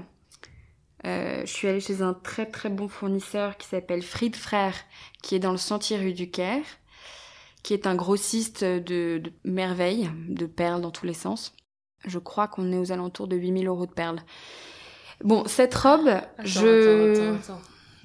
[1.05, 4.75] Euh, je suis allée chez un très très bon fournisseur qui s'appelle Fried Frères,
[5.21, 6.65] qui est dans le sentier rue du Caire,
[7.67, 11.51] qui est un grossiste de, de merveilles, de perles dans tous les sens.
[12.05, 14.21] Je crois qu'on est aux alentours de 8000 euros de perles.
[15.21, 17.11] Bon, cette robe, Attends, je...
[17.11, 17.61] attends, attends, attends.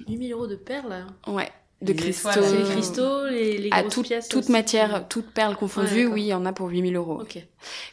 [0.09, 1.49] 8000 euros de perles Ouais,
[1.81, 2.29] de Les cristaux.
[2.31, 6.07] étoiles, les cristaux, les, les À grosses toute, pièces toute aussi matière, toute perle confondue,
[6.07, 7.21] Ouais, oui, il y en a pour 8000 euros.
[7.21, 7.37] Ok.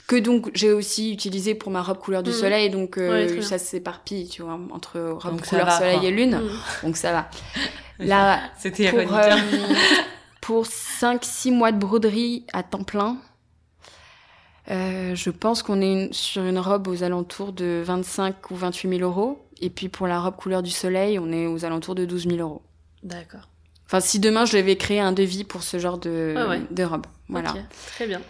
[0.09, 2.37] Que donc j'ai aussi utilisé pour ma robe couleur du Mhm.
[2.37, 6.09] soleil, donc euh, Ouais, ça s'éparpille, tu vois, entre robe Donc couleur va, soleil quoi.
[6.09, 6.51] et lune, Mhm.
[6.83, 7.31] donc ça va.
[8.01, 9.15] Là, C'était pour, ironique.
[9.15, 9.39] hein.
[9.53, 9.75] euh,
[10.51, 13.19] pour 5-6 mois de broderie à temps plein,
[14.69, 18.89] euh, je pense qu'on est une- sur une robe aux alentours de 25 ou 28
[18.99, 19.47] 000 euros.
[19.61, 22.39] Et puis pour la robe couleur du soleil, on est aux alentours de 12 000
[22.41, 22.63] euros.
[23.05, 23.49] D'accord.
[23.87, 26.61] Enfin, si demain je devais créer un devis pour ce genre de, Ah ouais.
[26.69, 27.07] de robe.
[27.29, 27.53] Voilà.
[27.53, 27.59] Ok,
[27.95, 28.21] très bien.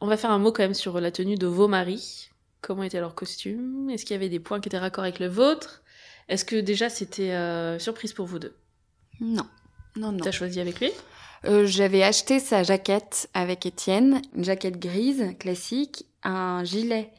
[0.00, 2.30] On va faire un mot quand même sur la tenue de vos maris.
[2.62, 3.90] Comment était leur costume?
[3.90, 5.82] Est-ce qu'il y avait des points qui étaient raccords avec le vôtre?
[6.30, 8.56] Est-ce que déjà c'était euh, surprise pour vous deux?
[9.20, 9.46] Non.
[9.96, 10.18] Non, non.
[10.24, 10.90] T'as choisi avec lui?
[11.46, 17.10] Euh, J'avais acheté sa jaquette avec Étienne, une jaquette grise classique, un gilet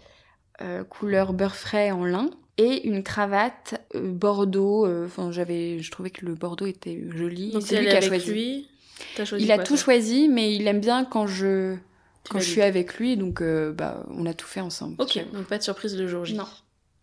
[0.61, 4.85] euh, couleur beurre frais en lin et une cravate euh, bordeaux.
[4.85, 7.51] euh, Enfin, j'avais, je trouvais que le bordeaux était joli.
[7.51, 8.31] Donc C'est lui qui a choisi.
[8.31, 8.67] lui.
[9.15, 11.75] T'as choisi Il a tout choisi, mais il aime bien quand je
[12.23, 14.95] Tu quand je suis avec lui, donc euh, bah on a tout fait ensemble.
[14.99, 16.35] Ok, donc pas de surprise le jour J.
[16.35, 16.47] Non.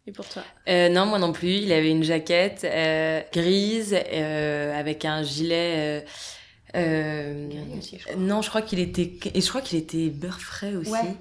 [0.06, 1.50] Et pour toi Euh, non, moi non plus.
[1.58, 6.04] Il avait une jaquette euh, grise euh, avec un gilet.
[6.76, 8.16] Euh, Gris aussi, je crois.
[8.16, 10.90] non, je crois qu'il était et je crois qu'il était beurre frais aussi.
[10.90, 11.16] Ouais.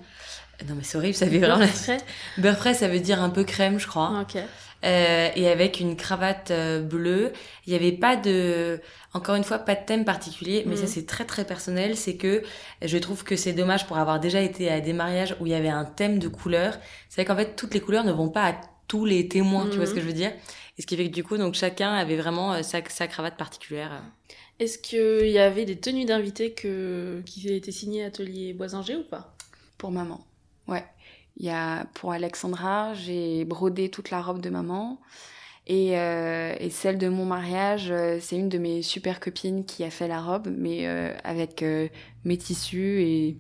[0.68, 1.98] Non mais c'est horrible, ça fait vraiment Frais
[2.38, 4.12] beurre frais, ça veut dire un peu crème, je crois.
[4.16, 4.42] Ah, Ok.
[4.84, 7.34] Euh, et avec une cravate euh, bleue.
[7.68, 8.80] Il n'y avait pas de,
[9.14, 11.96] encore une fois, pas de thème particulier, mais ça c'est très très personnel.
[11.96, 12.42] C'est que
[12.82, 15.56] je trouve que c'est dommage pour avoir déjà été à des mariages où il y
[15.56, 16.80] avait un thème de couleurs.
[17.10, 18.56] C'est vrai qu'en fait toutes les couleurs ne vont pas à
[18.88, 19.96] tous les témoins, tu vois ce Mhm.
[19.98, 20.32] que je veux dire?
[20.80, 23.38] Et ce qui fait que du coup, donc chacun avait vraiment euh, sa, sa cravate
[23.38, 24.02] particulière.
[24.62, 27.24] Est-ce qu'il y avait des tenues d'invités que...
[27.26, 29.36] qui étaient signées Atelier Boisinger ou pas?
[29.80, 30.24] Pour maman.
[30.67, 30.86] Ouais.
[31.38, 35.02] Il y a pour Alexandra, j'ai brodé toute la robe de maman.
[35.65, 39.84] Et, euh, et celle de mon mariage, euh, c'est une de mes super copines qui
[39.84, 41.88] a fait la robe, mais euh, avec euh,
[42.24, 43.38] mes tissus et,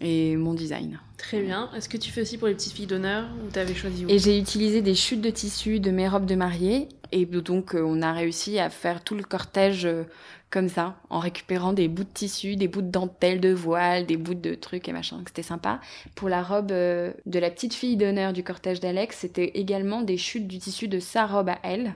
[0.00, 1.00] et mon design.
[1.18, 1.70] Très bien.
[1.74, 4.18] Est-ce que tu fais aussi pour les petites filles d'honneur ou t'avais choisi où Et
[4.18, 6.88] j'ai utilisé des chutes de tissu de mes robes de mariée.
[7.12, 10.04] Et donc, euh, on a réussi à faire tout le cortège euh,
[10.50, 14.16] comme ça, en récupérant des bouts de tissu, des bouts de dentelle de voile, des
[14.16, 15.22] bouts de trucs et machin.
[15.26, 15.80] C'était sympa.
[16.14, 20.16] Pour la robe euh, de la petite fille d'honneur du cortège d'Alex, c'était également des
[20.16, 21.94] chutes du tissu de sa robe à elle.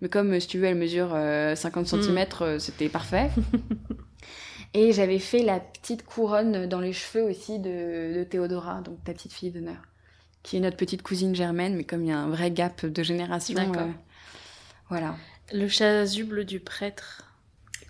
[0.00, 2.02] Mais comme, si tu veux, elle mesure euh, 50 Mm.
[2.02, 3.30] cm, c'était parfait.
[4.74, 9.12] Et j'avais fait la petite couronne dans les cheveux aussi de, de Théodora, donc ta
[9.12, 9.76] petite fille d'honneur,
[10.42, 13.02] qui est notre petite cousine germaine, mais comme il y a un vrai gap de
[13.02, 13.82] génération, D'accord.
[13.88, 13.92] euh,
[14.88, 15.14] voilà.
[15.52, 17.22] Le chasuble du prêtre.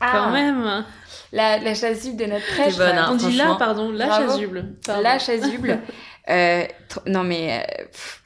[0.01, 0.85] Ah, Quand même
[1.33, 2.77] La, la chasuble de notre prêtre.
[2.77, 3.09] bonne, hein.
[3.13, 4.31] On dit là, pardon, la Bravo.
[4.33, 4.75] chasuble.
[4.85, 5.03] Pardon.
[5.03, 5.79] La chasuble.
[6.29, 6.65] euh,
[7.07, 8.23] non mais euh, pff,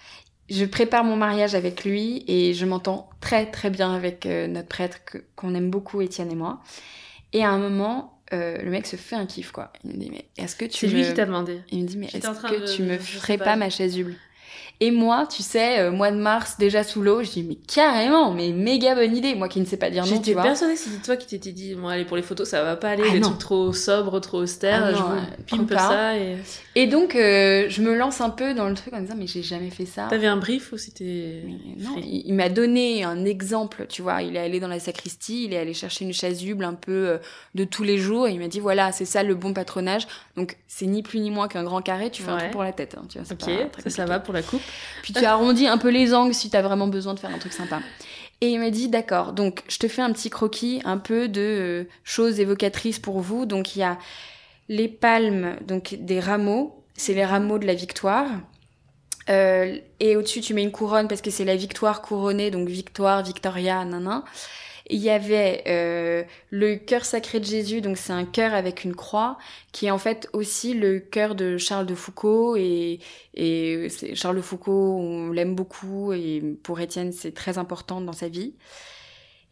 [0.49, 4.67] je prépare mon mariage avec lui et je m'entends très très bien avec euh, notre
[4.69, 4.99] prêtre
[5.37, 6.61] qu'on aime beaucoup, Étienne et moi.
[7.33, 9.73] Et à un moment, euh, le mec se fait un kiff quoi.
[9.85, 11.61] Il me dit mais est-ce que tu C'est lui me- qui t'a demandé.
[11.71, 12.19] Il me dit mais est-ce
[12.49, 13.45] que de- tu me ferais pas.
[13.45, 14.17] pas ma chasuble?
[14.81, 18.33] Et moi, tu sais, euh, mois de mars déjà sous l'eau, je dis mais carrément,
[18.33, 19.35] mais méga bonne idée.
[19.35, 21.53] Moi qui ne sais pas dire non, tu J'étais persuadée que c'était toi qui t'étais
[21.53, 23.29] dit, bon allez pour les photos ça va pas aller, Ah, les non.
[23.29, 26.37] trucs trop sobres, trop austères, Ah, je non, vous euh, pimpe ça et...
[26.77, 29.43] Et donc euh, je me lance un peu dans le truc en disant mais j'ai
[29.43, 30.07] jamais fait ça.
[30.09, 31.43] T'avais un brief ou c'était...
[31.79, 34.23] Non, il, il m'a donné un exemple, tu vois.
[34.23, 37.19] Il est allé dans la sacristie, il est allé chercher une chasuble un peu
[37.55, 40.07] de tous les jours et il m'a dit voilà, c'est ça le bon patronage.
[40.37, 42.73] Donc c'est ni plus ni moins qu'un grand carré, tu fais un truc pour la
[42.73, 42.95] tête.
[42.97, 44.43] hein, tu vois, Ok, pas ça, ça va pour la
[45.03, 47.53] Puis tu arrondis un peu les angles si t'as vraiment besoin de faire un truc
[47.53, 47.81] sympa.
[48.41, 51.41] Et il m'a dit d'accord, donc je te fais un petit croquis un peu de
[51.41, 53.45] euh, choses évocatrices pour vous.
[53.45, 53.99] Donc il y a
[54.69, 58.27] les palmes, donc des rameaux, c'est les rameaux de la victoire.
[59.29, 63.23] Euh, et au-dessus tu mets une couronne parce que c'est la victoire couronnée, donc victoire,
[63.23, 64.25] Victoria, nanan.
[64.91, 68.95] Il y avait euh, le cœur sacré de Jésus, donc c'est un cœur avec une
[68.95, 69.39] croix,
[69.73, 72.99] qui est en fait aussi le cœur de Charles de Foucault et
[73.35, 78.29] et Charles de Foucault, on l'aime beaucoup et pour Étienne, c'est très important dans sa
[78.29, 78.55] vie.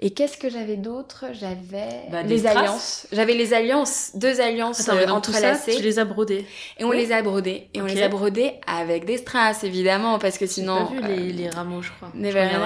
[0.01, 1.24] Et qu'est-ce que j'avais d'autre?
[1.32, 3.09] J'avais Bah, les alliances.
[3.11, 5.74] J'avais les alliances, deux alliances Attends, euh, tout ça, entrelacées.
[5.76, 6.46] tu les as brodés.
[6.78, 6.99] Et on Oui.
[6.99, 7.68] les a brodées.
[7.74, 10.86] Et on les a brodées avec des strass, évidemment, parce que J'ai sinon...
[10.86, 12.11] pas vu euh, les, les rameaux, je crois.
[12.14, 12.20] Je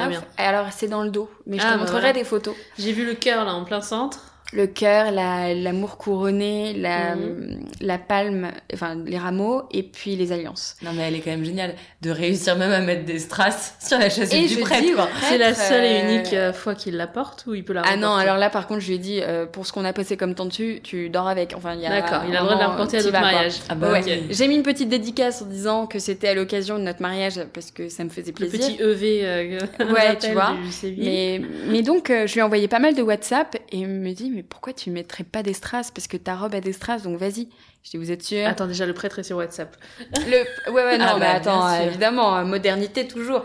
[0.09, 0.25] bien.
[0.37, 1.31] Alors, c'est dans le dos.
[1.47, 2.55] Mais je Ah, te bah montrerai des photos.
[2.79, 4.32] J'ai vu le cœur là en plein centre.
[4.53, 7.61] Le cœur, la- l'amour couronné, la, Mhm.
[7.81, 10.77] la palme, enfin, les rameaux, et puis les alliances.
[10.83, 13.99] Non, mais elle est quand même géniale de réussir même à mettre des strass sur
[13.99, 16.97] la chaise Et du je prêtre, C'est la seule et euh, unique euh, fois qu'il
[16.97, 18.99] la porte ou il peut la Ah non, alors là, par contre, je lui ai
[18.99, 21.55] dit, euh, pour ce qu'on a passé comme temps dessus, tu dors avec.
[21.57, 21.91] Enfin, il y a.
[21.91, 23.55] D'accord, il a le droit de la reporter à d'autres mariages.
[23.71, 24.03] Ah bah Ouais.
[24.31, 27.71] J'ai mis une petite dédicace en disant que c'était à l'occasion de notre mariage parce
[27.71, 28.59] que ça me faisait Le plaisir.
[28.61, 29.59] petit EV euh,
[29.93, 30.53] Ouais, tu vois.
[30.83, 30.95] du.
[31.03, 34.13] Mais, mais donc, euh, je lui ai envoyé pas mal de WhatsApp et il me
[34.13, 35.91] dit, mais pourquoi tu mettrais pas des strass?
[35.91, 37.49] Parce que ta robe a des strass, donc vas-y.
[37.85, 38.47] Je dis, vous êtes sûr?
[38.47, 39.77] Attends, déjà, le prêtre est sur WhatsApp.
[40.17, 40.71] Le...
[40.73, 41.87] Ouais, ouais, non, Ah mais bah, attends, bien sûr.
[41.87, 43.45] évidemment, euh, modernité toujours.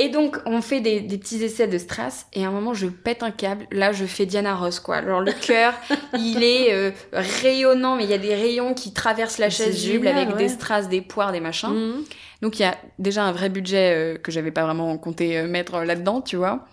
[0.00, 2.86] Et donc, on fait des, des petits essais de strass, et à un moment, je
[2.86, 3.66] pète un câble.
[3.72, 4.96] Là, je fais Diana Ross, quoi.
[4.96, 5.74] Alors, le cœur,
[6.16, 10.06] il est euh, rayonnant, mais il y a des rayons qui traversent la chaise juble
[10.06, 10.36] avec ouais.
[10.36, 11.70] des strass, des poires, des machins.
[11.70, 12.04] Mhm.
[12.42, 15.48] Donc, il y a déjà un vrai budget euh, que j'avais pas vraiment compté euh,
[15.48, 16.64] mettre là-dedans, tu vois.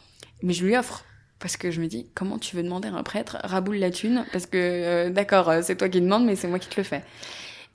[0.44, 1.04] Mais je lui offre.
[1.40, 4.26] Parce que je me dis, comment tu veux demander à un prêtre, raboule la thune
[4.32, 6.84] Parce que, euh, d'accord, euh, c'est toi qui demande, mais c'est moi qui te le
[6.84, 7.04] fais.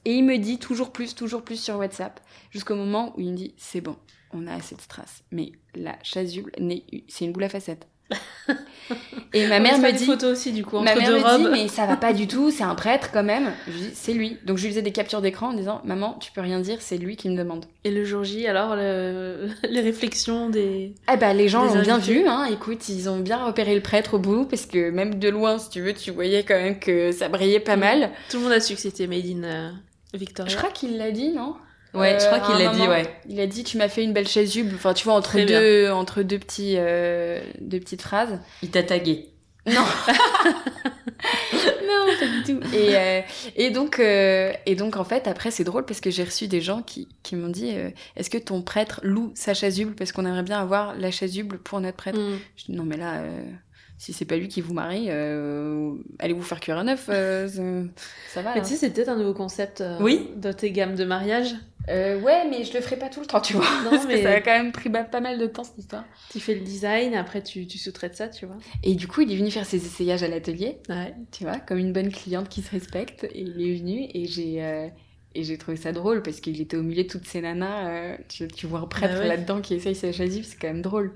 [0.04, 3.36] Et il me dit toujours plus, toujours plus sur WhatsApp, jusqu'au moment où il me
[3.36, 3.96] dit, c'est bon,
[4.32, 5.22] on a assez de strass.
[5.30, 6.52] Mais la chasuble,
[7.08, 7.86] c'est une boule à facettes.
[9.32, 11.42] Et ma mère me dit, photos aussi, du coup, ma mère deux me robes.
[11.42, 13.52] dit, mais ça va pas du tout, c'est un prêtre quand même.
[13.68, 14.38] Je dis, c'est lui.
[14.44, 16.98] Donc je lui faisais des captures d'écran en disant, maman, tu peux rien dire, c'est
[16.98, 17.66] lui qui me demande.
[17.84, 20.92] Et le jour J, alors, le- les réflexions des...
[21.12, 22.46] Eh ben, les gens l'ont bien vu, hein.
[22.50, 25.70] Écoute, ils ont bien repéré le prêtre au bout, parce que même de loin, si
[25.70, 27.80] tu veux, tu voyais quand même que ça brillait pas Mm.
[27.80, 28.10] mal.
[28.30, 29.70] Tout le monde a su que c'était Made in euh,
[30.14, 30.50] Victoria.
[30.50, 31.54] Je crois qu'il l'a dit, non?
[31.94, 33.14] Ouais, je Euh, crois à qu'il l'a dit, ouais.
[33.28, 34.72] Il a dit, tu m'as fait une belle chasuble.
[34.76, 35.60] Enfin, tu vois, entre Très bien.
[35.60, 38.38] deux, entre deux petits, euh, deux petites phrases.
[38.62, 39.26] Il t'a tagué.
[39.66, 39.74] Non.
[41.86, 42.60] non, pas du tout.
[42.74, 43.20] Et, euh,
[43.56, 46.60] et donc, euh, et donc, en fait, après, c'est drôle parce que j'ai reçu des
[46.60, 50.24] gens qui, qui m'ont dit, euh, est-ce que ton prêtre loue sa chasuble parce qu'on
[50.26, 52.18] aimerait bien avoir la chasuble pour notre prêtre.
[52.18, 52.38] Mm.
[52.56, 53.42] Je dis, non, mais là, euh,
[54.02, 57.46] si c'est pas lui qui vous marie, euh, allez vous faire cuire un œuf, euh,
[58.32, 58.54] ça- va.
[58.54, 60.30] Mais tu sais, c'est peut-être un nouveau concept euh, Oui.
[60.36, 61.54] de tes gammes de mariage.
[61.90, 63.64] Euh, ouais, mais je le ferai pas tout le temps, tu vois.
[63.84, 66.04] Non, parce mais- que ça a quand même pris pas mal de temps cette histoire.
[66.30, 68.56] Tu fais le design, après tu, tu sous-traites ça, tu vois.
[68.82, 71.14] Et du coup, il est venu faire ses essayages à l'atelier, Ouais.
[71.30, 73.24] tu vois, comme une bonne cliente qui se respecte.
[73.24, 74.64] Et il est venu et j'ai.
[74.64, 74.88] euh,
[75.34, 77.88] Et j'ai trouvé ça drôle parce qu'il était au milieu de toutes ces nanas.
[77.88, 79.28] euh, tu, tu vois un prêtre Bah ouais.
[79.28, 81.12] là-dedans qui essaye sa chasuble, c'est quand même drôle.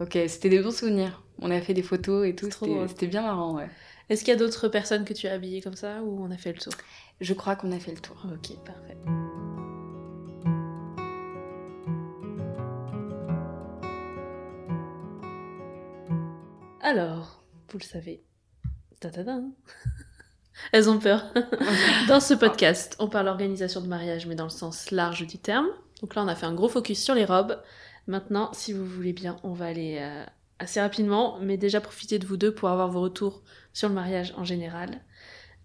[0.00, 1.22] Ok, c'était des bons souvenirs.
[1.40, 2.48] On a fait des photos et tout,
[2.88, 3.68] c'était bien marrant, ouais.
[4.08, 6.36] Est-ce qu'il y a d'autres personnes que tu as habillées comme ça ou on a
[6.36, 6.72] fait le tour?
[7.20, 8.16] Je crois qu'on a fait le tour.
[8.32, 8.96] Ok, parfait.
[16.82, 18.22] Alors, vous le savez.
[19.00, 19.38] Ta-ta-da.
[20.72, 21.24] Elles ont peur.
[22.08, 25.66] Dans ce podcast, on parle organisation de mariage, mais dans le sens large du terme.
[26.02, 27.60] Donc là, on a fait un gros focus sur les robes.
[28.06, 30.24] Maintenant, si vous voulez bien, on va aller euh,
[30.64, 33.42] assez rapidement, mais déjà profiter de vous deux pour avoir vos retours
[33.72, 35.00] sur le mariage en général.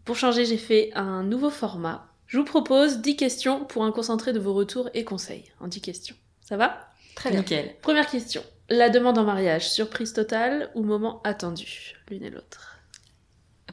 [0.05, 2.07] Pour changer, j'ai fait un nouveau format.
[2.27, 5.45] Je vous propose 10 questions pour un concentré de vos retours et conseils.
[5.59, 6.15] En 10 questions.
[6.41, 6.89] Ça va?
[7.15, 7.39] Très bien.
[7.39, 7.75] Nickel.
[7.81, 8.43] Première question.
[8.69, 12.75] La demande en mariage, surprise totale ou moment attendu L'une et l'autre?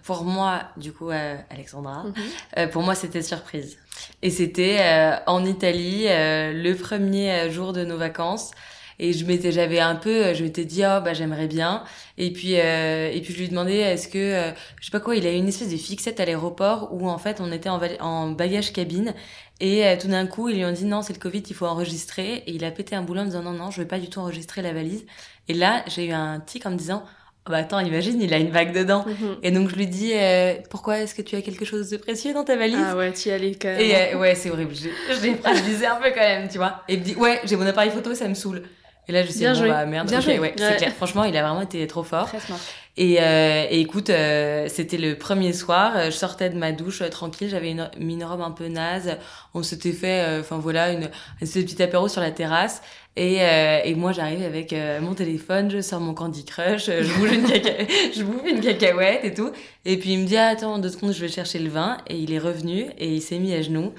[0.03, 2.15] pour moi, du coup, euh, Alexandra, Mhm.
[2.59, 3.77] euh, pour moi, c'était surprise.
[4.23, 8.53] Et c'était euh, en Italie, euh, le premier jour de nos vacances.
[8.99, 11.85] Et je m'étais, j'avais un peu, euh, je m'étais dit, oh, bah, j'aimerais bien.
[12.19, 15.17] Et puis, euh, et puis je lui demandais, est-ce que, euh, je sais pas quoi,
[15.17, 17.81] il a eu une espèce de fixette à l'aéroport où, en fait, on était en,
[18.01, 19.15] en bagage cabine.
[19.61, 21.67] Et euh, tout d'un coup, ils lui ont dit, non, c'est le Covid, il faut
[21.67, 22.43] enregistrer.
[22.47, 24.21] Et il a pété un boulot en disant, non, non, je vais pas du tout
[24.21, 25.05] enregistrer la valise.
[25.49, 28.39] Et là, j'ai eu un tic en me disant, oh, bah, attends, imagine, il a
[28.39, 29.05] une bague dedans.
[29.07, 29.37] Mhm.
[29.43, 32.35] Et donc je lui dis euh, pourquoi est-ce que tu as quelque chose de précieux
[32.35, 32.77] dans ta valise?
[32.81, 33.81] Ah ouais, t'y allais quand même.
[33.81, 34.75] Et euh, ouais, c'est horrible.
[34.75, 36.83] Je, je l'ai fragilisé un peu quand même, tu vois.
[36.89, 38.65] Et il me dit ouais, j'ai mon appareil photo, ça me saoule.
[39.09, 39.69] Et là je dit Bien bon joué.
[39.69, 40.39] bah merde, Bien ok, joué.
[40.39, 40.77] ouais, c'est Ouais.
[40.77, 40.93] clair.
[40.95, 42.27] Franchement, il a vraiment été trop fort.
[42.27, 42.59] Très smart.
[42.99, 45.93] Et, euh, et écoute, euh, c'était le premier soir.
[45.97, 47.49] euh, Je sortais de ma douche euh, tranquille.
[47.51, 49.19] J'avais une, une robe un peu naze.
[49.53, 51.11] On s'était fait, euh, enfin voilà, une, un
[51.47, 52.81] petit apéro sur la terrasse.
[53.19, 57.19] Et, euh, et moi, j'arrive avec euh, mon téléphone, je sors mon Candy Crush, je
[57.19, 57.71] bouge une caca...
[58.15, 59.53] je bouffe une cacahuète et tout.
[59.87, 61.97] Et puis il me dit ah, attends deux secondes, je vais chercher le vin.
[62.09, 63.93] Et il est revenu et il s'est mis à genoux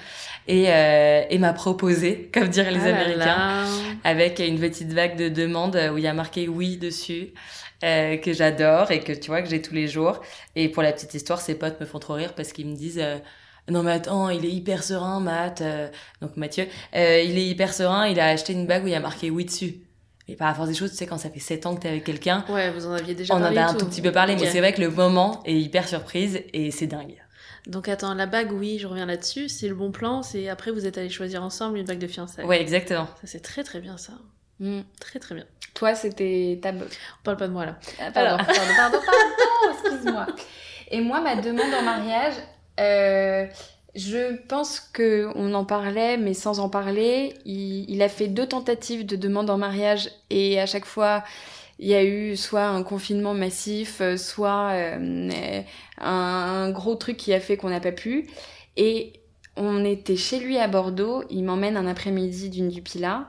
[0.48, 3.66] et, euh, et m'a proposé, comme diraient les Ah là Américains là.
[4.04, 7.30] avec une petite vague de demandes où il y a marqué oui dessus,
[7.84, 10.21] euh, que j'adore et que tu vois que j'ai tous les jours.
[10.55, 12.99] Et pour la petite histoire, ses potes me font trop rire parce qu'ils me disent
[13.01, 13.17] euh,
[13.69, 15.61] non mais attends, il est hyper serein, Matt.
[15.61, 15.88] euh,
[16.21, 16.99] donc Mathieu, il
[17.38, 18.07] est hyper serein.
[18.07, 19.75] Il a acheté une bague où il y a marqué oui dessus.
[20.30, 21.88] Et par la force des choses, tu sais, quand ça fait 7 ans que t'es
[21.88, 23.86] avec quelqu'un, Ouais, vous en aviez déjà on en a un tout.
[23.86, 27.15] petit peu parlé, mais c'est vrai que le moment est hyper surprise et c'est dingue.
[27.65, 29.47] Donc attends, la bague, oui, je reviens là-dessus.
[29.49, 30.23] C'est le bon plan.
[30.23, 32.45] C'est après vous êtes allés choisir ensemble une bague de fiançailles.
[32.45, 33.07] Ouais, exactement.
[33.21, 34.13] Ça c'est très très bien ça.
[34.60, 34.82] Mm.
[34.99, 35.45] Très très bien.
[35.74, 36.72] Toi, c'était ta.
[36.72, 37.78] On parle pas de moi là.
[37.99, 38.45] Ah, Pardon, Alors.
[38.45, 40.26] pardon, pardon, pardon, excuse-moi.
[40.89, 42.34] Et moi, ma demande en mariage,
[42.80, 43.45] euh,
[43.95, 47.34] je pense que on en parlait, mais sans en parler.
[47.45, 51.24] Il, il a fait deux tentatives de demande en mariage et à chaque fois,
[51.80, 55.62] il y a eu soit un confinement massif, soit euh,
[55.99, 58.28] un, un gros truc qui a fait qu'on n'a pas pu.
[58.78, 59.14] Et
[59.55, 61.24] on était chez lui à Bordeaux.
[61.30, 63.28] Il m'emmène un après-midi d'une du Pilat.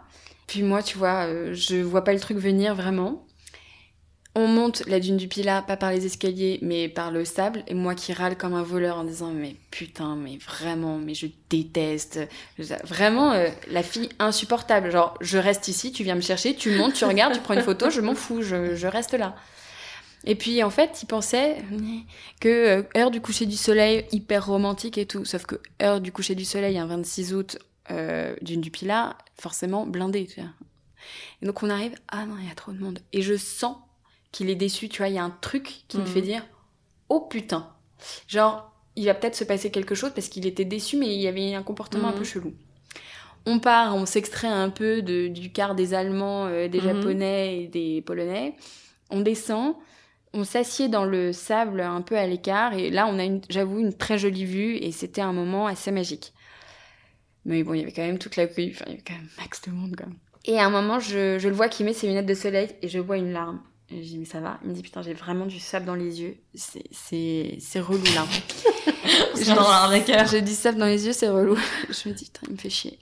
[0.49, 3.24] Puis moi, tu vois, euh, je vois pas le truc venir vraiment.
[4.34, 7.64] On monte la dune du Pilat, pas par les escaliers, mais par le sable.
[7.66, 11.26] Et moi qui râle comme un voleur en disant Mais putain, mais vraiment, mais je
[11.51, 12.20] déteste.
[12.84, 14.90] Vraiment, euh, la fille insupportable.
[14.90, 17.62] Genre, je reste ici, tu viens me chercher, tu montes, tu regardes, tu prends une
[17.62, 19.36] photo, je m'en fous, je, je reste là.
[20.24, 21.57] Et puis en fait, il pensait
[22.40, 25.24] que euh, heure du coucher du soleil, hyper romantique et tout.
[25.24, 27.59] Sauf que heure du coucher du soleil, un 26 août,
[27.91, 30.26] euh, dune du Pilat, forcément blindé.
[30.26, 30.51] Tu vois.
[31.43, 32.99] Et donc on arrive, ah non, il y a trop de monde.
[33.12, 33.76] Et je sens
[34.32, 36.09] qu'il est déçu, tu vois, il y a un truc qui me Mhm.
[36.09, 36.47] fait dire,
[37.09, 37.70] oh putain.
[38.26, 41.28] Genre, il va peut-être se passer quelque chose parce qu'il était déçu, mais il y
[41.28, 42.18] avait un comportement un Mhm.
[42.18, 42.55] peu chelou.
[43.47, 46.84] On part, on s'extrait un peu de, du quart des Allemands, euh, des Mhm.
[46.84, 48.57] Japonais et des Polonais.
[49.11, 49.76] On descend,
[50.34, 53.95] on s'assied dans le sable un peu à l'écart, et là, on a, j'avoue, une
[53.95, 56.34] très jolie vue, et c'était un moment assez magique.
[57.45, 59.14] Mais bon, il y avait quand même toute la pluie, enfin, il y avait quand
[59.14, 60.16] même max de monde, quand même.
[60.45, 62.89] Et à un moment, je, je le vois qui met ses lunettes de soleil, et
[62.89, 63.61] je vois une larme.
[63.91, 64.59] Et je dis, mais ça va?
[64.64, 66.36] Il me dit, putain, j'ai vraiment du sable dans les yeux.
[66.55, 68.26] C'est, relou, là.
[70.30, 71.57] J'ai du sable dans les yeux, c'est relou.
[71.89, 72.99] je me dis, putain, il me fait chier.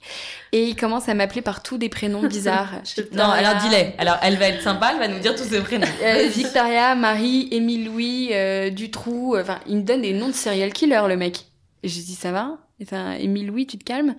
[0.51, 2.81] Et il commence à m'appeler par tous des prénoms bizarres.
[2.83, 3.93] Dis, Non, alors dis-les.
[3.97, 5.87] Alors elle va être sympa, elle va nous dire tous ses prénoms.
[6.03, 9.35] euh, Victoria, Marie, Émile Louis, euh, Dutroux.
[9.35, 11.45] euh, Enfin, il me donne des noms de serial killer, le mec.
[11.83, 12.59] Et je dis, ça va?
[12.79, 14.15] Et enfin, Émile Louis, tu te calmes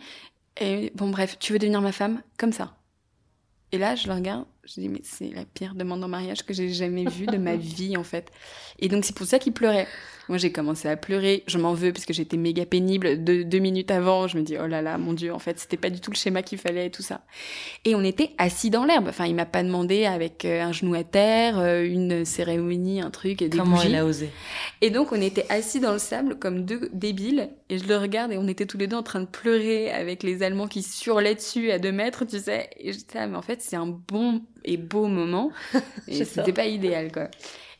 [0.61, 2.23] Et bon, bref, tu veux devenir ma femme?
[2.39, 2.75] Comme ça.
[3.71, 6.55] Et là, je le regarde, je dis, mais c'est la pire demande en mariage que
[6.55, 8.31] j'ai jamais vue de ma vie, en fait.
[8.79, 9.87] Et donc, c'est pour ça qu'il pleurait.
[10.29, 11.43] Moi, j'ai commencé à pleurer.
[11.47, 13.25] Je m'en veux parce que j'étais méga pénible.
[13.25, 15.79] Deux, deux minutes avant, je me dis, oh là là, mon Dieu, en fait, c'était
[15.79, 17.23] pas du tout le schéma qu'il fallait et tout ça.
[17.87, 19.07] Et on était assis dans l'herbe.
[19.09, 23.11] Enfin, il m'a pas demandé avec euh, un genou à terre, euh, une cérémonie, un
[23.11, 23.89] truc, des Comment bougies.
[23.89, 24.29] il a osé
[24.83, 27.49] Et donc, on était assis dans le sable comme deux débiles.
[27.71, 30.23] Et je le regarde et on était tous les deux en train de pleurer avec
[30.23, 32.69] les Allemands qui surlaient dessus à deux mètres, tu sais.
[32.79, 35.53] Et j'étais, ah, mais en fait, c'est un bon et beau moment.
[36.09, 37.29] Et c'était pas idéal, quoi.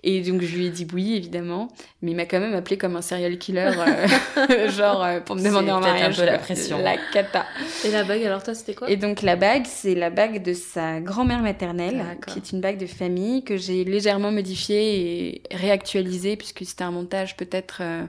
[0.05, 1.69] Et donc, je lui ai dit oui, évidemment.
[2.03, 5.43] Mais il m'a quand même appelé comme un serial killer, euh, genre, euh, pour me
[5.43, 6.17] demander en peut-être un mariage.
[6.17, 6.79] peu la pression.
[6.79, 7.47] La cata.
[7.85, 8.89] Et la bague, alors toi, c'était quoi?
[8.89, 12.79] Et donc la bague, c'est la bague de sa grand-mère maternelle, qui est une bague
[12.79, 18.05] de famille que j'ai légèrement modifiée et réactualisée puisque c'était un montage peut-être euh,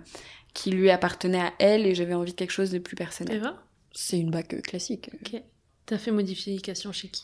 [0.54, 3.38] qui lui appartenait à elle et j'avais envie de quelque chose de plus personnel.
[3.38, 3.56] Eva
[3.94, 5.10] C'est une bague classique.
[5.14, 5.42] Ok.
[5.88, 7.24] T'as fait modification chez qui?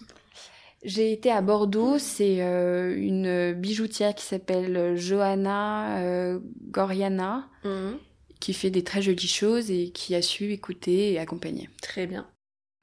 [0.85, 7.49] J'ai été à Bordeaux, c'est euh, une bijoutière qui s'appelle Johanna euh, Goriana
[8.39, 11.69] qui fait des très jolies choses et qui a su écouter et accompagner.
[11.81, 12.27] Très bien.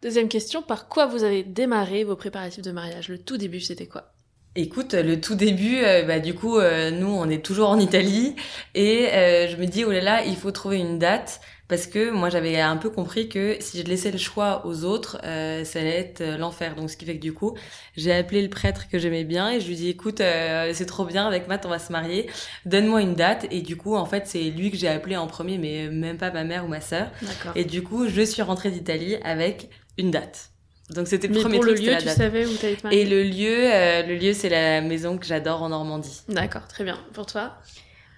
[0.02, 3.08] Deuxième question, par quoi vous avez démarré vos préparatifs de mariage?
[3.08, 4.12] Le tout début, c'était quoi?
[4.54, 8.34] Écoute, le tout début, euh, bah, du coup, euh, nous, on est toujours en Italie
[8.74, 11.40] et euh, je me dis, oh là là, il faut trouver une date
[11.72, 15.18] parce que moi, j'avais un peu compris que si je laissais le choix aux autres,
[15.22, 16.74] ça allait être l'enfer.
[16.74, 17.56] Donc, ce qui fait que du coup,
[17.96, 21.26] j'ai appelé le prêtre que j'aimais bien et je lui dis, écoute, c'est trop bien,
[21.26, 22.28] avec Matt, on va se marier,
[22.66, 23.46] donne-moi une date.
[23.50, 26.30] Et du coup, en fait, c'est lui que j'ai appelé en premier, mais même pas
[26.30, 27.10] ma mère ou ma sœur.
[27.54, 30.50] Et du coup, je suis rentrée d'Italie avec une date.
[30.90, 32.18] Donc c'était le Mais premier pour truc, le lieu, la tu date.
[32.18, 33.00] savais où t'allais te marier?
[33.00, 36.20] Et le lieu, euh, le lieu, c'est la maison que j'adore en Normandie.
[36.28, 36.98] D'accord, très bien.
[37.14, 37.54] Pour toi?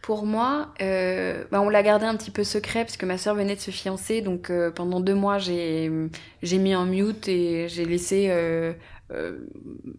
[0.06, 3.34] Pour moi, euh, bah, on l'a gardé un petit peu secret parce que ma sœur
[3.34, 4.20] venait de se fiancer.
[4.20, 5.88] Donc euh, pendant deux mois, j'ai
[6.52, 8.74] mis en mute et j'ai laissé euh,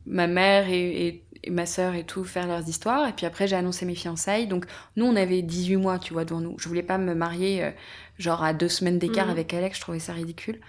[0.06, 3.08] ma mère et, et- et ma sœur et tout faire leurs histoires.
[3.08, 4.45] Et puis après, j'ai annoncé mes fiançailles.
[4.47, 6.56] Donc nous, on avait 18 mois, tu vois, devant nous.
[6.60, 7.72] Je voulais pas me marier
[8.20, 9.32] genre à deux semaines d'écart Mhm.
[9.32, 9.78] avec Alex.
[9.78, 10.60] Je trouvais ça ridicule.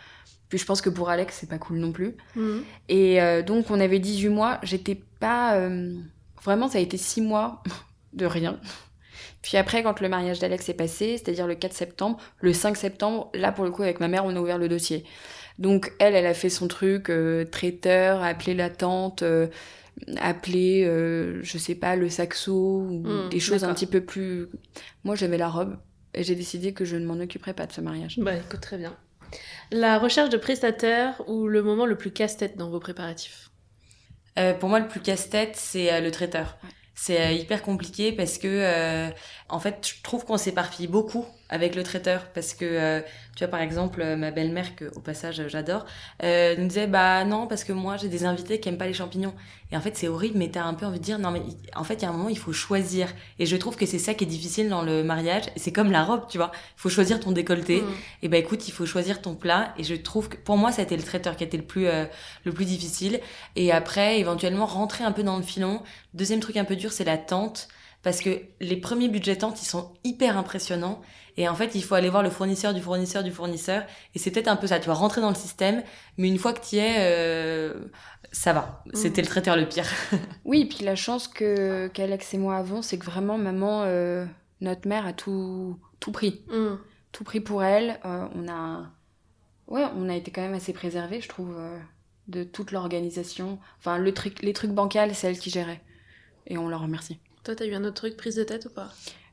[0.48, 2.14] Puis je pense que pour Alex, c'est pas cool non plus.
[2.36, 2.62] Mhm.
[2.90, 4.58] Et donc, on avait 18 mois.
[4.62, 5.58] J'étais pas.
[6.44, 7.62] Vraiment, ça a été 6 mois
[8.12, 8.58] de rien.
[9.46, 13.30] Puis après, quand le mariage d'Alex est passé, c'est-à-dire le 4 septembre, le 5 septembre,
[13.32, 15.04] là, pour le coup, avec ma mère, on a ouvert le dossier.
[15.60, 19.46] Donc, elle, elle a fait son truc, euh, traiteur, appelé la tante, euh,
[20.16, 24.48] appelé, euh, je sais pas, le saxo, ou Hmm, des choses un petit peu plus.
[25.04, 25.76] Moi, j'avais la robe.
[26.12, 28.18] Et j'ai décidé que je ne m'en occuperais pas de ce mariage.
[28.18, 28.96] Bah écoute, très bien.
[29.70, 33.52] La recherche de prestataires ou le moment le plus casse-tête dans vos préparatifs?
[34.38, 36.58] Euh, pour moi, le plus casse-tête, c'est euh, le traiteur.
[36.64, 36.70] Ouais.
[36.98, 39.10] C'est euh, hyper compliqué parce que, euh,
[39.50, 43.00] en fait, je trouve qu'on s'éparpille beaucoup avec le traiteur parce que, euh,
[43.36, 45.86] tu vois, par exemple, euh, ma belle-mère, que au passage euh, j'adore,
[46.22, 48.94] euh, nous disait, bah non, parce que moi j'ai des invités qui aiment pas les
[48.94, 49.34] champignons.
[49.72, 51.42] Et en fait, c'est horrible, mais t'as un peu envie de dire, non, mais
[51.74, 53.08] en fait, il y a un moment, il faut choisir.
[53.40, 55.42] Et je trouve que c'est ça qui est difficile dans le mariage.
[55.56, 56.52] C'est comme la robe, tu vois.
[56.76, 57.80] Il faut choisir ton décolleté.
[57.80, 57.94] Mhm.
[58.22, 59.74] Et ben écoute, il faut choisir ton plat.
[59.76, 61.64] Et je trouve que pour moi, ça a été le traiteur qui a été le
[61.64, 62.04] plus euh,
[62.44, 63.20] le plus difficile.
[63.56, 65.82] Et après, éventuellement rentrer un peu dans le filon.
[66.14, 67.68] Deuxième truc un peu dur, c'est la tente,
[68.02, 71.02] parce que les premiers budgets tentes, ils sont hyper impressionnants.
[71.36, 73.84] Et en fait, il faut aller voir le fournisseur du fournisseur du fournisseur.
[74.14, 74.80] Et c'est peut-être un peu ça.
[74.80, 75.82] Tu vas rentrer dans le système,
[76.16, 77.74] mais une fois que tu y es, euh,
[78.32, 78.82] ça va.
[78.94, 79.86] C'était le traiteur le pire.
[80.44, 84.24] Oui, et puis la chance que qu'Alex et moi avons, c'est que vraiment maman, euh,
[84.60, 86.78] notre mère a tout tout pris, Mhm.
[87.12, 87.98] tout pris pour elle.
[88.04, 88.90] Euh, on a,
[89.68, 91.78] ouais, on a été quand même assez préservés, je trouve, euh,
[92.28, 93.58] de toute l'organisation.
[93.78, 95.82] Enfin, le truc, les trucs bancals, c'est elle qui gérait,
[96.46, 97.18] et on leur remercie.
[97.44, 98.90] Toi, t'as eu un autre truc prise de tête ou pas?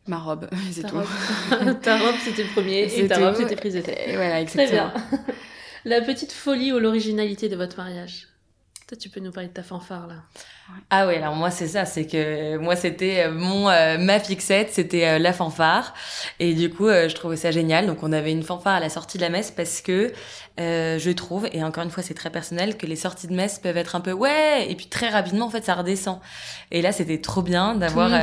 [0.07, 0.95] Ma robe, c'est Ta tout.
[0.97, 1.79] robe.
[1.81, 3.23] ta robe, c'était le premier, et ta tout.
[3.23, 3.99] robe, c'était prise de tête.
[4.07, 4.91] Et voilà, Très exactement.
[5.11, 5.19] bien.
[5.85, 8.27] La petite folie ou l'originalité de votre mariage?
[8.87, 10.15] Toi, tu peux nous parler de ta fanfare, là.
[10.89, 14.69] Ah ouais, alors moi c'est ça, c'est que moi c'était euh, mon euh, ma fixette,
[14.71, 15.93] c'était euh, la fanfare
[16.39, 17.85] et du coup euh, je trouvais ça génial.
[17.85, 20.11] Donc on avait une fanfare à la sortie de la messe parce que
[20.59, 23.59] euh, je trouve et encore une fois c'est très personnel que les sorties de messe
[23.59, 26.19] peuvent être un peu ouais et puis très rapidement en fait ça redescend.
[26.71, 28.19] Et là c'était trop bien d'avoir euh,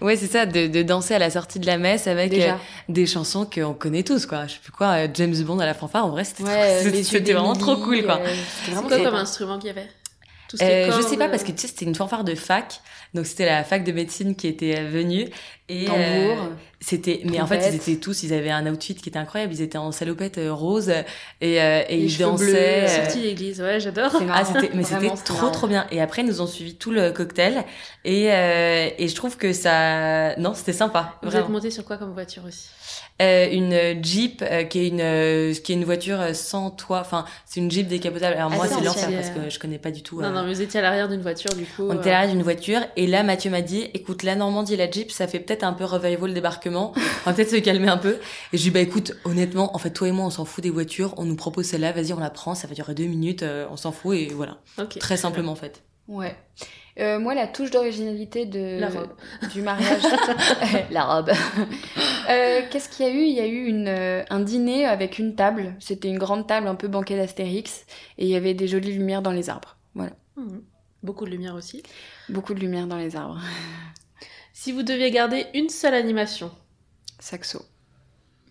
[0.00, 2.56] ouais c'est ça de, de danser à la sortie de la messe avec euh,
[2.88, 4.46] des chansons qu'on connaît tous quoi.
[4.46, 6.80] Je sais plus quoi, euh, James Bond à la fanfare en vrai c'était Ouais,
[7.32, 8.18] vraiment trop cool quoi.
[8.20, 8.26] euh,
[8.58, 9.86] c'était vraiment comme instrument qu'il y avait?
[10.50, 12.24] Tout ce qui Euh, je sais pas parce que euh, tu sais c'était une fanfare
[12.24, 12.80] de fac
[13.14, 15.28] donc c'était la fac de médecine qui était euh, venue
[15.68, 16.48] et Tambour.
[16.82, 19.52] Euh, c'était mais en fait ils étaient tous ils avaient un outfit qui était incroyable.
[19.52, 20.88] Ils étaient en salopette euh, rose
[21.40, 24.10] et, euh, et ils dansaient euh, Sortie d'église, ouais, j'adore.
[24.32, 24.42] Ah
[24.74, 25.50] mais c'était trop marrant.
[25.50, 25.86] trop bien.
[25.90, 27.64] Et après ils nous ont suivi tout le cocktail.
[28.04, 31.50] Et euh, et je trouve que ça non c'était sympa Vous êtes vraiment.
[31.50, 32.68] monté sur quoi comme voiture aussi?
[33.20, 37.00] Euh, une Jeep euh, qui est une euh, qui est une voiture euh, sans toit.
[37.00, 38.36] Enfin c'est une Jeep décapotable.
[38.36, 40.54] Alors moi c'est l'enfer parce que je connais pas du tout Non, euh, non, mais
[40.54, 41.88] vous étiez à l'arrière d'une voiture, du coup.
[41.88, 42.80] On euh, était à l'arrière d'une voiture.
[42.96, 45.74] Et là Mathieu m'a dit écoute la Normandie et la Jeep ça fait peut-être un
[45.74, 46.92] peu revival débarquement on
[47.26, 48.14] va peut-être se calmer un peu
[48.52, 50.62] et je lui dis bah écoute honnêtement en fait toi et moi on s'en fout
[50.62, 53.42] des voitures on nous propose celle-là vas-y on la prend ça va durer deux minutes
[53.42, 54.98] euh, on s'en fout et voilà Ok.
[54.98, 56.34] très simplement en fait Ouais.
[56.98, 59.10] Euh, moi, la touche d'originalité de La robe.
[59.54, 60.02] du mariage,
[60.90, 61.30] la robe.
[62.28, 63.20] Euh, Qu'est-ce qu'il y a eu?
[63.22, 65.76] Il y a eu une, euh, un dîner avec une table.
[65.78, 67.84] C'était une grande table un peu banquée d'Astérix
[68.18, 69.76] et il y avait des jolies lumières dans les arbres.
[69.94, 70.62] Voilà, Mhm.
[71.04, 71.80] Beaucoup de lumière aussi.
[72.28, 73.38] beaucoup de lumière dans les arbres.
[74.52, 76.50] Si vous deviez garder une seule animation,
[77.20, 77.64] Saxo,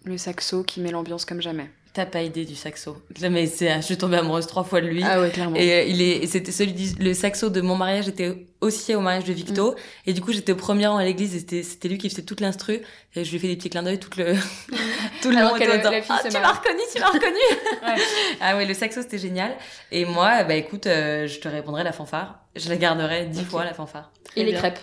[0.06, 1.70] le saxo qui met l'ambiance comme jamais.
[1.94, 2.98] t'as pas idée du saxo
[3.32, 5.56] mais c'est je suis tombée amoureuse trois fois de lui Ah ouais, clairement.
[5.58, 9.02] Et euh, il est, c'était celui du, le saxo de mon mariage était aussi au
[9.02, 9.76] mariage de Victo.
[10.06, 12.22] Et du coup, j'étais au premier rang à l'église et c'était, c'était lui qui faisait
[12.22, 12.82] toute l'instru.
[13.16, 14.36] Et je lui ai fait des petits clins d'œil tout le,
[15.22, 15.66] tout le Alors long.
[15.66, 17.36] la fille ah, tu m'as reconnu, tu m'as reconnu.
[17.82, 17.96] Ouais.
[18.40, 19.56] Ah ouais, le saxo, c'était génial.
[19.92, 22.40] Et moi, bah écoute, euh, je te répondrai la fanfare.
[22.56, 24.12] Je la garderai dix fois, la fanfare.
[24.36, 24.80] Et les crêpes.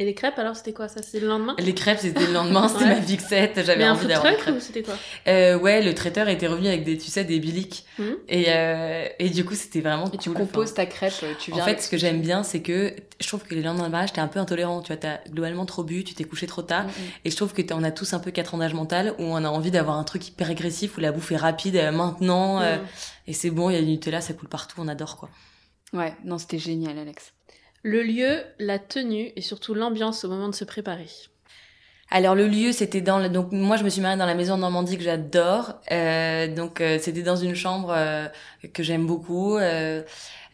[0.00, 1.54] Et les crêpes, alors, c'était quoi ça C'est le lendemain?
[1.60, 2.96] Les crêpes, c'était le lendemain, c'était Ouais.
[2.96, 4.56] ma fixette, j'avais envie d'avoir des crêpes.
[4.56, 4.94] ou c'était quoi?
[5.28, 7.84] Euh, ouais, le traiteur était revenu avec des, tu sais, des biliques.
[8.00, 8.16] Mhm.
[8.28, 10.38] Et, euh, et du coup, c'était vraiment Et tu cool.
[10.40, 11.62] composes Enfin, ta crêpe, tu viens.
[11.62, 13.92] En fait, ce que tu j'aime bien, c'est que je trouve que les lendemains de
[13.92, 14.80] mariage, t'es un peu intolérant.
[14.80, 16.86] Tu vois, t'as globalement trop bu, tu t'es couché trop tard.
[16.86, 16.92] Mm, mm.
[17.26, 19.36] Et je trouve que on a tous un peu quatre ans d'âge mental où on
[19.44, 22.60] a envie d'avoir un truc hyper agressif où la bouffe est rapide euh, maintenant.
[22.60, 22.80] euh, Mm.
[23.28, 25.28] et c'est bon, il y a du Nutella, ça coule partout, on adore quoi.
[25.92, 27.32] Ouais, non, c'était génial, Alex.
[27.86, 31.06] Le lieu, la tenue et surtout l'ambiance au moment de se préparer.
[32.10, 34.96] Alors le lieu, c'était dans donc moi je me suis mariée dans la maison Normandie
[34.96, 35.74] que j'adore.
[35.92, 38.26] Euh, donc euh, c'était dans une chambre euh,
[38.72, 39.58] que j'aime beaucoup.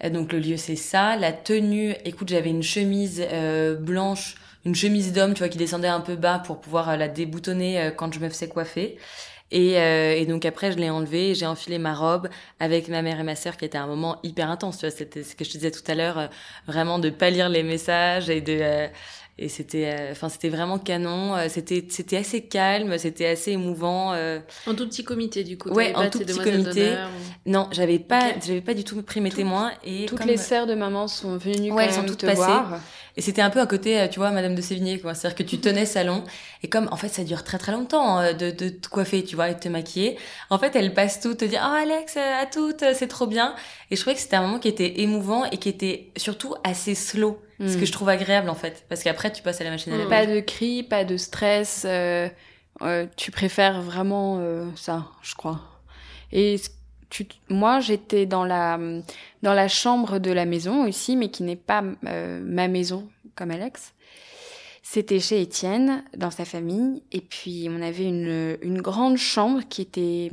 [0.03, 1.17] Donc le lieu c'est ça.
[1.17, 3.25] La tenue, écoute, j'avais une chemise
[3.79, 7.93] blanche, une chemise d'homme, tu vois, qui descendait un peu bas pour pouvoir la déboutonner
[7.97, 8.99] quand je me faisais coiffer.
[9.53, 12.29] Et, euh, et donc après je l'ai enlevée, et j'ai enfilé ma robe
[12.61, 14.79] avec ma mère et ma sœur qui était un moment hyper intense.
[14.79, 16.27] Tu vois, c'était ce que je te disais tout à l'heure, euh,
[16.67, 18.87] vraiment de pas lire les messages et de euh,
[19.43, 24.13] et c'était euh, enfin c'était vraiment canon euh, c'était c'était assez calme c'était assez émouvant.
[24.67, 25.71] En tout petit comité, du coup.
[25.71, 26.91] Ouais, en tout petit comité.
[26.93, 30.37] ou- non j'avais pas j'avais pas du tout pris mes témoins et Toutes comme- les
[30.37, 32.37] sœurs de maman sont venues Ouais, quand elles sont toutes te passées.
[32.37, 32.81] voir.
[33.17, 35.31] Et c'était un peu un côté euh, tu vois Madame de Sévigné quoi c'est à
[35.31, 36.25] dire que tu tenais salon
[36.63, 39.37] et comme en fait ça dure très très longtemps euh, de, de te coiffer tu
[39.37, 40.19] vois et de te maquiller
[40.51, 43.55] en fait elles passent toutes te dire oh Alex euh, à toutes c'est trop bien
[43.91, 46.95] et je trouvais que c'était un moment qui était émouvant et qui était surtout assez
[46.95, 49.93] slow ce que je trouve agréable en fait parce qu'après tu passes à la machine
[49.93, 49.99] à Mm.
[49.99, 51.83] laver Pas de cris, pas de stress.
[51.87, 52.27] euh,
[52.81, 55.61] euh, tu préfères vraiment euh, ça, je crois.
[56.33, 56.71] Et ce-
[57.11, 58.79] tu, moi, j'étais dans la
[59.43, 63.51] dans la chambre de la maison aussi, mais qui n'est pas euh, ma maison comme
[63.51, 63.93] Alex.
[64.83, 69.83] C'était chez Étienne, dans sa famille, et puis on avait une, une grande chambre qui
[69.83, 70.31] était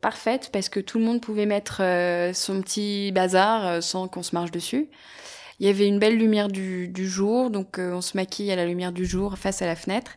[0.00, 4.22] parfaite parce que tout le monde pouvait mettre euh, son petit bazar euh, sans qu'on
[4.22, 4.88] se marche dessus.
[5.58, 8.66] Il y avait une belle lumière du, du jour, donc on se maquille à la
[8.66, 10.12] lumière du jour face à la fenêtre.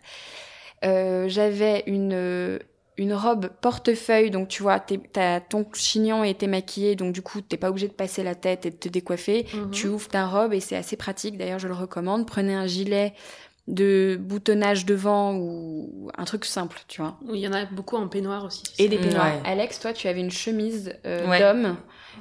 [0.81, 2.59] J'avais une,
[2.97, 7.41] une robe portefeuille, donc tu vois, t'as ton chignon et t'es maquillée, donc du coup,
[7.41, 9.45] t'es pas obligé de passer la tête et de te décoiffer.
[9.53, 9.71] Mhm.
[9.71, 12.25] Tu ouvres ta robe et c'est assez pratique, d'ailleurs, je le recommande.
[12.25, 13.13] Prenez un gilet
[13.67, 17.17] de boutonnage devant ou un truc simple, tu vois.
[17.27, 18.63] Oui, Il y en a beaucoup en peignoir aussi.
[18.77, 19.33] Et des peignoirs.
[19.41, 19.49] Ouais.
[19.49, 21.39] Alex, toi, tu avais une chemise euh, Ouais.
[21.39, 21.75] d'homme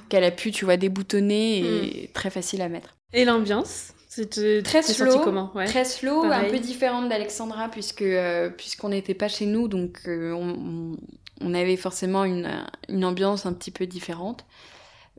[0.08, 1.58] qu'elle a pu, tu vois, déboutonner
[2.04, 2.96] et très facile à mettre.
[3.12, 3.92] Et l'ambiance?
[4.14, 5.64] C'était Très slow, senti comment ouais.
[5.66, 6.48] Très slow, Pareil.
[6.48, 10.96] un peu différente d'Alexandra puisque euh, puisqu'on n'était pas chez nous, donc euh, on,
[11.40, 12.48] on- avait forcément une,
[12.88, 14.44] une ambiance un petit peu différente.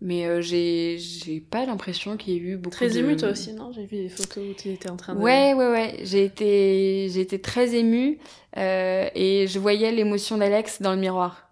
[0.02, 2.98] Mais euh, j'ai j'ai pas l'impression qu'il y ait eu beaucoup Très de...
[3.00, 3.72] ému toi aussi, non?
[3.74, 5.20] J'ai vu des photos où tu étais en train de...
[5.20, 5.96] Ouais, ouais, ouais.
[6.04, 8.20] J'ai été, j'ai été très émue
[8.58, 11.45] et je voyais l'émotion d'Alex dans le miroir.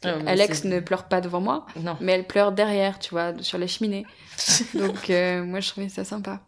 [0.00, 3.10] Parce que Ah, Alex ne pleure pas devant moi, non mais elle pleure derrière, tu
[3.10, 4.06] vois, sur la cheminée.
[4.74, 6.40] Donc euh, moi, je trouvais ça sympa.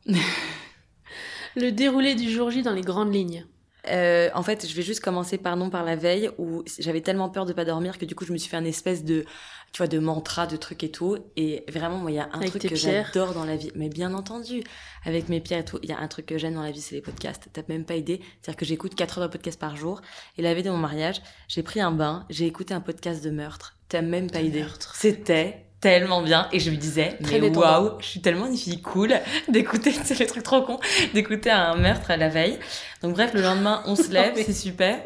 [1.56, 3.44] Le déroulé du jour J dans les grandes lignes.
[3.88, 7.46] Euh, en fait, je vais juste commencer pardon par la veille où j'avais tellement peur
[7.46, 9.24] de pas dormir que du coup je me suis fait un espèce de
[9.72, 11.18] tu vois de mantra de trucs et tout.
[11.36, 13.72] Et vraiment moi il y a un Avec truc que j'adore dans la vie.
[13.74, 14.62] Mais bien entendu
[15.04, 16.80] avec mes pierres et tout il y a un truc que j'aime dans la vie
[16.80, 17.48] c'est les podcasts.
[17.52, 18.20] T'as même pas idée.
[18.40, 20.00] C'est-à-dire que j'écoute 4 heures de podcast par jour.
[20.38, 23.30] Et la veille de mon mariage j'ai pris un bain j'ai écouté un podcast de
[23.30, 23.76] meurtre.
[23.88, 24.64] T'as même pas De idée.
[24.94, 28.80] c'était tellement bien et je me disais Très mais waouh je suis tellement une fille
[28.80, 29.14] cool
[29.48, 30.78] d'écouter c'est le truc trop con
[31.12, 32.58] d'écouter un meurtre à la veille
[33.02, 34.98] donc bref, le lendemain, on se lève, c'est super.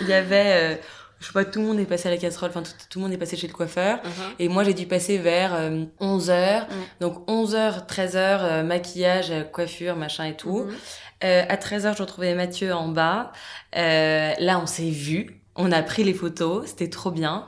[0.00, 0.76] Il y avait, euh,
[1.20, 3.04] je sais pas, tout le monde est passé à la casserole, enfin tout, tout le
[3.04, 4.00] monde est passé chez le coiffeur.
[4.38, 6.62] Et moi, j'ai dû passer vers 11h.
[6.62, 6.66] Mm.
[7.00, 10.64] Donc 11h, 13h, maquillage, euh, coiffure, machin et tout.
[10.64, 10.74] Mhm.
[11.24, 13.32] Euh, à 13h, je retrouvais Mathieu en bas.
[13.76, 15.40] Euh, là, on s'est vu.
[15.56, 16.66] On a pris les photos.
[16.66, 17.46] C'était trop bien.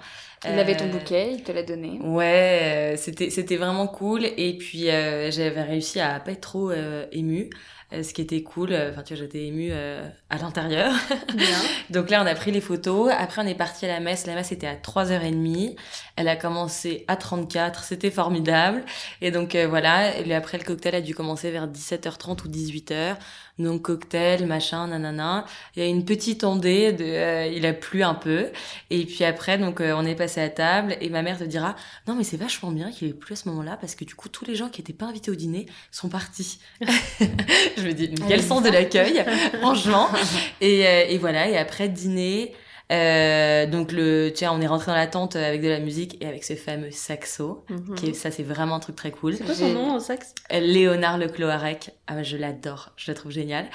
[0.53, 1.99] Il avait ton Euh, bouquet, il te l'a donné.
[2.03, 6.73] Ouais, euh, c'était c'était vraiment cool et puis euh, j'avais réussi à pas être trop
[7.13, 7.51] émue,
[7.93, 8.73] euh, ce qui était cool.
[8.75, 10.93] Enfin tu vois, j'étais émue euh, à l'intérieur.
[11.35, 11.47] Bien.
[11.91, 13.13] Donc là, on a pris les photos.
[13.17, 14.27] Après, on est parti à la messe.
[14.27, 15.77] La messe était à 3h30.
[16.17, 17.85] Elle a commencé à 34.
[17.85, 18.85] C'était formidable.
[19.21, 20.19] Et donc, euh, voilà.
[20.19, 23.17] Et après, le cocktail a dû commencer vers 17h30 ou 18h.
[23.59, 25.47] Donc, cocktail, machin, nanana.
[25.75, 28.51] Il y a une petite ondée de, euh, il a plu un peu.
[28.91, 30.97] Et puis après, donc, euh, on est passé à table.
[31.01, 31.75] Et ma mère te dira,
[32.07, 34.29] non, mais c'est vachement bien qu'il ait plu à ce moment-là parce que du coup,
[34.29, 36.59] tous les gens qui étaient pas invités au dîner sont partis.
[36.81, 39.25] Je me dis, quel sens de l'accueil,
[39.61, 40.09] franchement.
[40.61, 42.55] Et, euh, et voilà, et après dîner,
[42.93, 46.23] Euh, donc le, tu vois, on est rentré dans la tente avec de la musique
[46.23, 47.65] et avec ce fameux saxo.
[47.69, 47.95] Mhm.
[47.97, 49.35] Qui est- ça, c'est vraiment un truc très cool.
[49.37, 50.35] C'est quoi son nom au sax?
[50.53, 53.67] Léonard Le Cloarec, ah, je l'adore, je le trouve génial.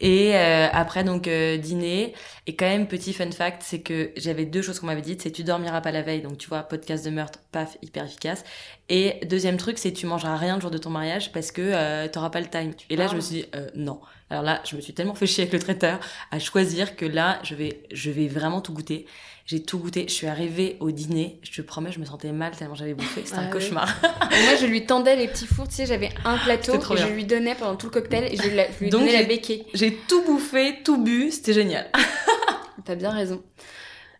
[0.00, 2.12] Et euh, après donc euh, dîner
[2.46, 5.30] et quand même petit fun fact, c'est que j'avais deux choses qu'on m'avait dites, c'est
[5.30, 8.44] tu dormiras pas la veille, donc tu vois podcast de meurtre, paf, hyper efficace.
[8.90, 12.08] Et deuxième truc, c'est tu mangeras rien le jour de ton mariage parce que euh,
[12.08, 12.72] t'auras pas le time.
[12.88, 14.00] Et là je me suis dit euh, non.
[14.30, 17.38] Alors là je me suis tellement fait chier avec le traiteur à choisir que là
[17.42, 19.06] je vais je vais vraiment tout goûter.
[19.44, 20.04] J'ai tout goûté.
[20.08, 23.22] Je suis arrivée au dîner, je te promets, je me sentais mal tellement j'avais bouffé.
[23.24, 23.88] C'était Ah un cauchemar.
[24.30, 26.94] Et moi, je lui tendais les petits fours, tu sais, j'avais un plateau et je
[26.94, 27.08] bien.
[27.08, 29.64] lui donnais pendant tout le cocktail et je, la- je lui Donc, donnais la béquille.
[29.72, 31.90] J'ai tout bouffé, tout bu, c'était génial.
[32.84, 33.42] T'as bien raison.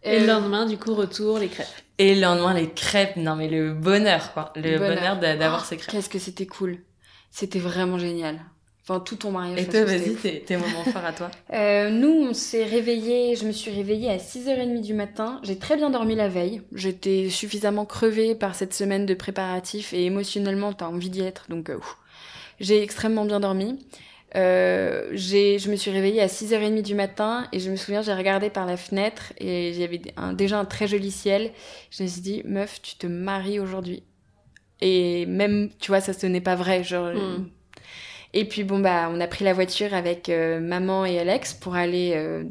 [0.02, 1.66] Et le Euh, lendemain, du coup, retour, les crêpes.
[1.98, 4.52] Et le lendemain, les crêpes, non mais le bonheur, quoi.
[4.56, 4.94] Le Bonheur.
[4.96, 5.90] bonheur, d'a- d'avoir Oh, ces crêpes.
[5.92, 6.78] Qu'est-ce que c'était cool.
[7.30, 8.38] C'était vraiment génial.
[8.84, 9.58] Enfin, tout ton mariage.
[9.60, 11.30] Et toi, vas-y, tes, moments forts à toi.
[11.52, 15.40] Euh, nous, on s'est réveillés, je me suis réveillée à 6h30 du matin.
[15.42, 16.62] J'ai très bien dormi la veille.
[16.72, 21.44] J'étais suffisamment crevée par cette semaine de préparatifs et émotionnellement, t'as envie d'y être.
[21.50, 21.78] Donc, euh,
[22.60, 23.78] j'ai extrêmement bien dormi.
[24.36, 28.50] Euh, je me suis réveillée à 6h30 du matin et je me souviens, j'ai regardé
[28.50, 31.50] par la fenêtre et il y avait un- déjà un très joli ciel.
[31.90, 34.02] Je me suis dit, meuf, tu te maries aujourd'hui.
[34.80, 36.84] Et même, tu vois, ça ce n'est pas vrai.
[36.84, 37.46] Genre, Hmm.
[38.34, 41.74] et puis bon bah on a pris la voiture avec euh, maman et Alex pour
[41.76, 42.44] aller euh,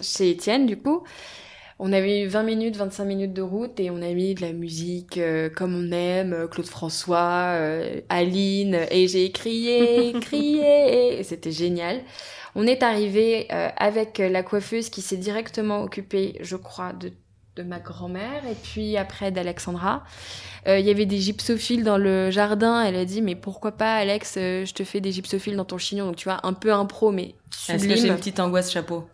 [0.00, 1.04] chez Étienne du coup.
[1.82, 4.52] On avait eu 20 minutes, 25 minutes de route et on a mis de la
[4.52, 11.22] musique euh, comme on aime, euh, Claude François, euh, Aline et j'ai crié, crié et
[11.24, 12.02] c'était génial.
[12.54, 17.12] On est arrivé euh, avec la coiffeuse qui s'est directement occupée, je crois, de,
[17.56, 20.02] de ma grand-mère et puis après d'Alexandra.
[20.68, 22.82] Euh, Il y avait des gypsophiles dans le jardin.
[22.84, 25.78] Elle a dit mais pourquoi pas Alex, euh, je te fais des gypsophiles dans ton
[25.78, 26.04] chignon.
[26.06, 27.34] Donc tu vois un peu impro mais
[27.70, 28.12] Est-ce que j'ai sublime.
[28.12, 29.06] une petite angoisse chapeau?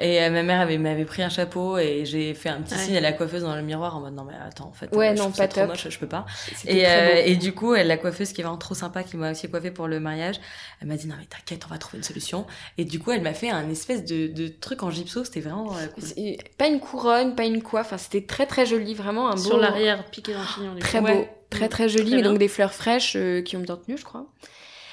[0.00, 2.80] Et euh, ma mère avait, m'avait pris un chapeau et j'ai fait un petit Ouais.
[2.80, 5.08] signe à la coiffeuse dans le miroir en mode non mais attends en fait Ouais,
[5.10, 6.24] euh, je non, ça pas trop moche je peux pas
[6.66, 9.32] et, euh, et du coup elle, la coiffeuse qui est vraiment trop sympa qui m'a
[9.32, 10.36] aussi coiffée pour le mariage
[10.80, 12.46] elle m'a dit non mais t'inquiète on va trouver une solution
[12.76, 15.72] et du coup elle m'a fait un espèce de, de truc en gypso c'était vraiment
[15.76, 16.36] euh, cool.
[16.58, 17.86] Pas une couronne, pas une coiffe.
[17.86, 19.40] Enfin, c'était très très joli, vraiment un beau.
[19.42, 20.74] Sur l'arrière, piqué dans le chignon.
[20.80, 21.06] Très coup.
[21.06, 21.30] beau, Ouais.
[21.50, 24.04] très très joli, Très mais donc des fleurs fraîches euh, qui ont bien tenu, je
[24.04, 24.26] crois.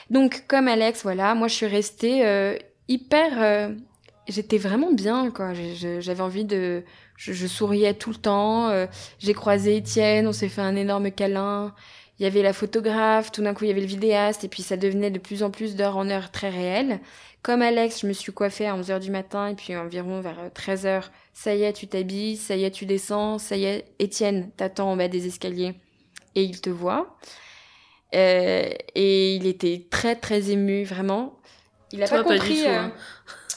[0.09, 3.69] Donc comme Alex, voilà, moi je suis restée euh, hyper, euh,
[4.27, 5.53] j'étais vraiment bien quoi.
[5.53, 6.83] J'avais envie de,
[7.17, 8.69] je, je souriais tout le temps.
[8.69, 8.87] euh,
[9.19, 11.73] J'ai croisé Étienne, on s'est fait un énorme câlin.
[12.19, 14.63] Il y avait la photographe, tout d'un coup il y avait le vidéaste, et puis
[14.63, 17.01] ça devenait de plus en plus d'heure en heure très réel.
[17.43, 21.11] Comme Alex, je me suis coiffée à 11h du matin, et puis environ vers 13h,
[21.33, 24.91] ça y est, tu t'habilles, ça y est, tu descends, ça y est, Étienne t'attend
[24.91, 25.75] en bas des escaliers
[26.35, 27.17] et il te voit.
[28.15, 31.39] Euh, et il était très très ému, vraiment.
[31.91, 32.65] Il a Toi, pas pas du compris.
[32.67, 32.93] euh, hein.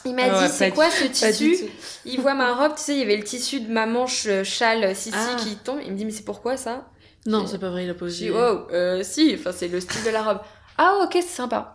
[0.09, 1.57] Il m'a dit c'est quoi ce tissu.
[2.05, 4.43] Il voit ma robe, tu sais, il y avait le tissu de ma manche euh,
[4.45, 5.37] châle euh, Sissi Ah.
[5.39, 5.79] qui tombe.
[5.85, 6.87] Il me dit mais c'est pourquoi ça?
[7.27, 8.27] Non, c'est pas vrai, il a Je posé.
[8.27, 10.39] dis oh euh, si, enfin c'est le style de la robe.
[10.79, 11.75] Ah ok c'est sympa.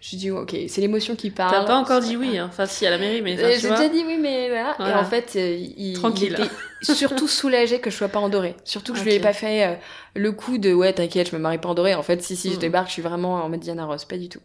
[0.00, 1.50] Je dis ok c'est l'émotion qui parle.
[1.52, 2.46] T'as pas encore dit oui, hein.
[2.48, 4.76] enfin si à la mairie, mais enfin, J'ai déjà dit oui, mais voilà.
[4.78, 6.36] Et en fait, il, Tranquille.
[6.38, 8.54] il était surtout soulagé que je sois pas en doré.
[8.64, 9.74] Surtout que je lui ai pas fait euh,
[10.14, 11.94] le coup de ouais, t'inquiète, je me marie pas en doré.
[11.94, 12.60] En fait, si, si, je Mm.
[12.60, 14.40] débarque, je suis vraiment en mode Diana Ross, pas du tout.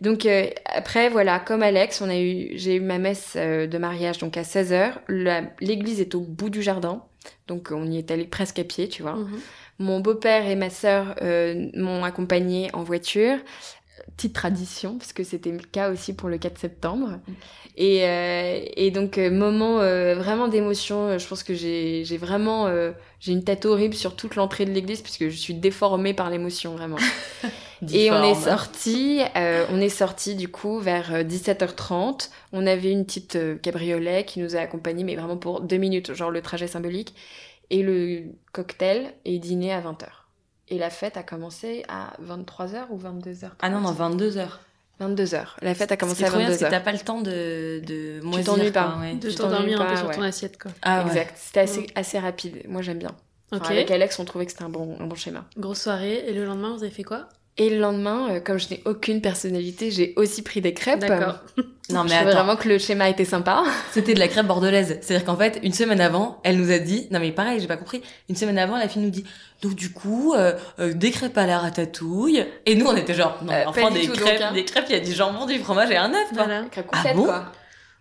[0.00, 3.78] Donc euh, après, voilà, comme Alex, on a eu, j'ai eu ma messe euh, de
[3.78, 4.94] mariage donc à 16h.
[5.60, 7.02] L'église est au bout du jardin.
[7.48, 9.16] Donc on y est allé presque à pied, tu vois.
[9.16, 9.40] Mhm.
[9.78, 13.38] Mon beau-père et ma sœur euh, m'ont accompagné en voiture.
[14.16, 17.20] Petite tradition, parce que c'était le cas aussi pour le 4 septembre.
[17.76, 21.18] Et, euh, et donc, moment vraiment d'émotion.
[21.18, 22.68] Je pense que j'ai vraiment...
[23.20, 26.74] j'ai une tête horrible sur toute l'entrée de l'église, puisque je suis déformée par l'émotion,
[26.74, 26.98] vraiment.
[27.92, 32.30] Et on est sorti, euh, on est sorti du coup vers euh, 17h30.
[32.52, 36.14] On avait une petite euh, cabriolet qui nous a accompagnés, mais vraiment pour deux minutes,
[36.14, 37.14] genre le trajet symbolique.
[37.70, 40.06] Et le cocktail et dîner à 20h.
[40.68, 44.60] Et la fête a commencé à 23h ou 22h ah non non 22 heures
[45.00, 45.40] 22h.
[45.62, 46.70] La fête a commencé à trop bien, c'est que 22h.
[46.70, 48.98] t'as pas le temps de de moisir, t'ennuies quoi, pas.
[49.00, 49.14] ouais.
[49.14, 50.14] De t'endormir un peu sur ouais.
[50.14, 50.72] ton assiette, quoi.
[50.82, 51.10] ah ouais.
[51.10, 51.34] Exact.
[51.38, 52.62] C'était assez, assez rapide.
[52.68, 53.12] Moi, j'aime bien.
[53.52, 53.70] Enfin.
[53.70, 55.44] Avec Alex, on trouvait que c'était un bon, un bon schéma.
[55.56, 57.28] Grosse soirée, et le lendemain, vous avez fait quoi?
[57.62, 61.00] Et le lendemain, euh, comme je n'ai aucune personnalité, j'ai aussi pris des crêpes.
[61.00, 61.40] D'accord.
[61.58, 63.64] non Je mais trouvais attends vraiment que le schéma était sympa.
[63.92, 64.98] C'était de la crêpe bordelaise.
[65.02, 67.76] C'est-à-dire qu'en fait, une semaine avant, elle nous a dit, non mais pareil, j'ai pas
[67.76, 68.00] compris.
[68.30, 69.24] Une semaine avant, la fille nous dit,
[69.60, 72.46] donc du coup, euh, euh, des crêpes à la ratatouille.
[72.64, 74.52] Et nous, on était genre, non, Euh, enfin pas du des tout, crêpes, donc, hein.
[74.54, 76.28] des crêpes, il y a du jambon, du fromage et un œuf.
[76.32, 76.62] Voilà.
[76.70, 77.52] Crêpes Ah bon quoi.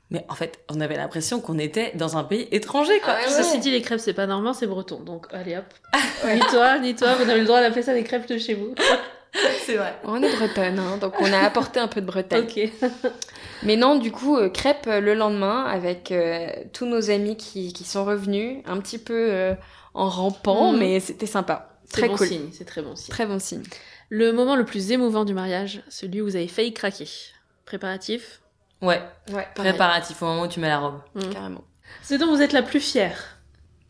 [0.10, 3.16] Mais en fait, on avait l'impression qu'on était dans un pays étranger, quoi.
[3.18, 5.01] Ah ouais, Ceci dit, les crêpes, c'est pas normand, c'est breton.
[5.01, 5.66] Donc, allez hop.
[6.34, 8.74] Ni toi, ni toi, vous avez le droit d'appeler ça des crêpes de chez vous.
[9.65, 9.95] C'est vrai.
[10.03, 12.43] On est bretonne, hein, donc on a apporté un peu de Bretagne.
[12.43, 12.69] Ok.
[13.63, 17.73] Mais non, du coup, euh, crêpe euh, le lendemain avec euh, tous nos amis qui,
[17.73, 19.53] qui sont revenus, un petit peu euh,
[19.93, 20.80] en rampant, Mhm.
[20.80, 21.77] mais c'était sympa.
[21.86, 22.27] C'est Très bon cool.
[22.27, 23.09] signe, c'est très bon signe.
[23.09, 23.63] Très bon signe.
[24.09, 27.07] Le moment le plus émouvant du mariage, celui où vous avez failli craquer.
[27.65, 28.41] Préparatif?
[28.82, 29.01] Ouais,
[29.34, 31.01] Ouais, préparatif au moment où tu mets la robe.
[31.15, 31.30] Hmm.
[31.32, 31.63] carrément.
[32.03, 33.38] Ce dont vous êtes la plus fière.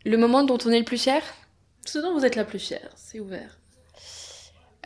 [0.04, 1.22] Le moment dont on est le plus fier?
[1.86, 3.58] Ce dont vous êtes la plus fière, c'est ouvert.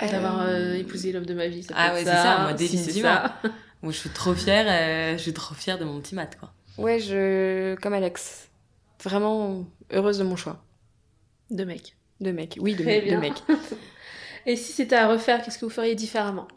[0.00, 1.62] D'avoir euh, épousé l'homme de ma vie.
[1.62, 3.14] Ça peut Ah ouais, c'est ça, moi, si c'est définitivement.
[3.14, 3.40] ça.
[3.82, 6.50] Moi, je suis trop fière, euh, je suis trop fière de mon petit mat, quoi.
[6.78, 7.74] Ouais, je.
[7.76, 8.48] Comme Alex.
[9.02, 10.64] Vraiment heureuse de mon choix.
[11.50, 11.94] De mec.
[12.20, 12.56] De mec.
[12.60, 13.20] Oui, de, bien.
[13.20, 13.34] mec.
[14.46, 16.48] Et si c'était à refaire, qu'est-ce que vous feriez différemment?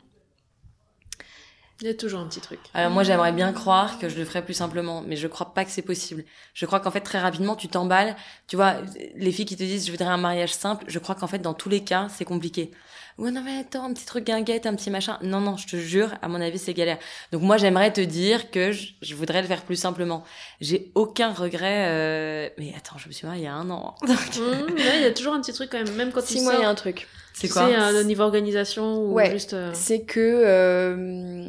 [1.82, 2.60] Il y a toujours un petit truc.
[2.74, 5.64] Alors moi j'aimerais bien croire que je le ferais plus simplement, mais je crois pas
[5.64, 6.24] que c'est possible.
[6.56, 8.16] Je crois qu'en fait très rapidement tu t'emballes,
[8.48, 8.78] tu vois,
[9.16, 11.54] les filles qui te disent je voudrais un mariage simple, je crois qu'en fait dans
[11.54, 12.72] tous les cas c'est compliqué.
[13.18, 15.18] Ouais non mais attends un petit truc guinguette, un petit machin.
[15.24, 17.00] Non non je te jure, à mon avis c'est galère.
[17.32, 20.24] Donc moi j'aimerais te dire que je, je voudrais le faire plus simplement.
[20.62, 22.50] J'ai aucun regret, euh...
[22.60, 23.96] mais attends je me suis mariée il y a un an.
[24.06, 26.44] Mmh, ouais, il y a toujours un petit truc quand même, même quand Si il
[26.44, 26.62] moi, sort.
[26.62, 27.08] il y a un truc.
[27.34, 29.32] C'est tu quoi sais, euh, au niveau organisation ou Ouais.
[29.32, 29.54] juste.
[29.54, 31.48] euh, C'est que euh,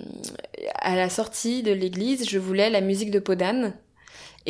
[0.80, 3.74] à la sortie de l'église, je voulais la musique de Podane.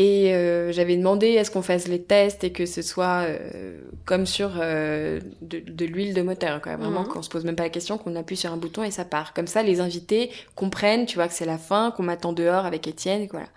[0.01, 3.81] Et euh, j'avais demandé à ce qu'on fasse les tests et que ce soit euh,
[4.05, 6.77] comme sur euh, de, de l'huile de moteur, quoi.
[6.77, 7.09] Vraiment, Mhm.
[7.09, 9.35] qu'on se pose même pas la question, qu'on appuie sur un bouton et ça part.
[9.35, 12.87] Comme ça, les invités comprennent, tu vois, que c'est la fin, qu'on m'attend dehors avec
[12.87, 13.49] Étienne, et voilà.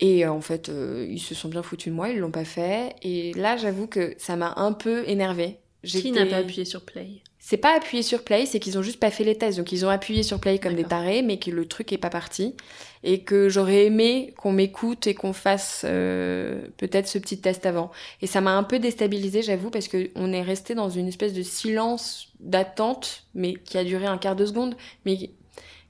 [0.00, 0.68] Et en fait,
[1.08, 2.96] ils se sont bien foutus de moi, ils l'ont pas fait.
[3.02, 5.58] Et là, j'avoue que ça m'a un peu énervée.
[5.84, 7.22] Qui n'a pas appuyé sur play?
[7.48, 9.56] C'est pas appuyé sur play, c'est qu'ils ont juste pas fait les tests.
[9.58, 12.10] Donc ils ont appuyé sur play comme des tarés, mais que le truc est pas
[12.10, 12.56] parti.
[13.04, 17.92] Et que j'aurais aimé qu'on m'écoute et qu'on fasse euh, peut-être ce petit test avant.
[18.20, 21.34] Et ça m'a un peu déstabilisée, j'avoue, parce que on est resté dans une espèce
[21.34, 24.74] de silence d'attente, mais qui a duré un quart de seconde.
[25.04, 25.30] Mais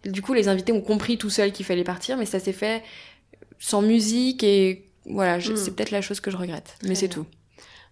[0.05, 2.83] du coup, les invités ont compris tout seuls qu'il fallait partir, mais ça s'est fait
[3.59, 5.57] sans musique et voilà, je- Mm.
[5.57, 6.77] c'est peut-être la chose que je regrette.
[6.83, 7.25] Mais c'est tout.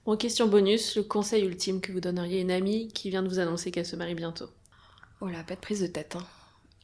[0.06, 3.28] Bon, question bonus, le conseil ultime que vous donneriez à une amie qui vient de
[3.28, 4.50] vous annoncer qu'elle se marie bientôt.
[5.20, 6.16] Oh là, pas de prise de tête.
[6.16, 6.26] Hein.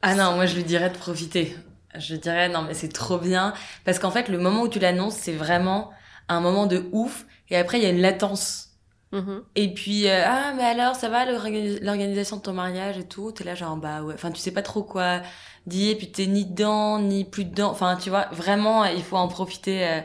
[0.02, 1.54] Ah non, moi je lui dirais de profiter.
[1.98, 3.52] Je dirais non mais c'est trop bien
[3.84, 5.90] parce qu'en fait le moment où tu l'annonces c'est vraiment
[6.28, 8.68] un moment de ouf et après il y a une latence.
[9.12, 9.42] Mhm.
[9.56, 13.32] Et puis euh, ah mais alors ça va l'organi- l'organisation de ton mariage et tout,
[13.32, 15.20] t'es là genre bah ouais, enfin tu sais pas trop quoi
[15.66, 19.16] dire, et puis t'es ni dedans ni plus dedans, enfin tu vois vraiment il faut
[19.16, 20.00] en profiter euh,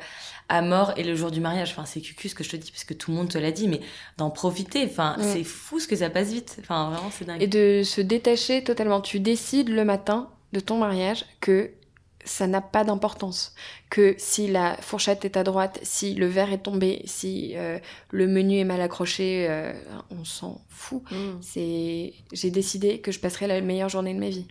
[0.49, 2.71] à mort et le jour du mariage, enfin c'est cucu ce que je te dis
[2.71, 3.79] parce que tout le monde te l'a dit mais
[4.17, 5.23] d'en profiter, enfin Mm.
[5.23, 7.41] c'est fou ce que ça passe vite, enfin vraiment c'est dingue.
[7.41, 9.01] Et de se détacher totalement.
[9.01, 11.71] Tu décides le matin de ton mariage que
[12.27, 13.53] ça n'a pas d'importance.
[13.91, 17.77] Que si la fourchette est à droite, si le verre est tombé, si euh,
[18.09, 19.73] le menu est mal accroché, euh,
[20.09, 21.03] on s'en fout.
[21.11, 21.37] Mhm.
[21.41, 24.47] C'est, j'ai décidé que je passerai la meilleure journée de ma vie.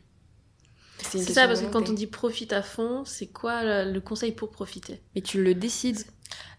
[0.98, 4.32] C'est ça, parce que quand on dit profite à fond, c'est quoi le, le conseil
[4.32, 5.00] pour profiter?
[5.14, 6.02] Mais tu le décides.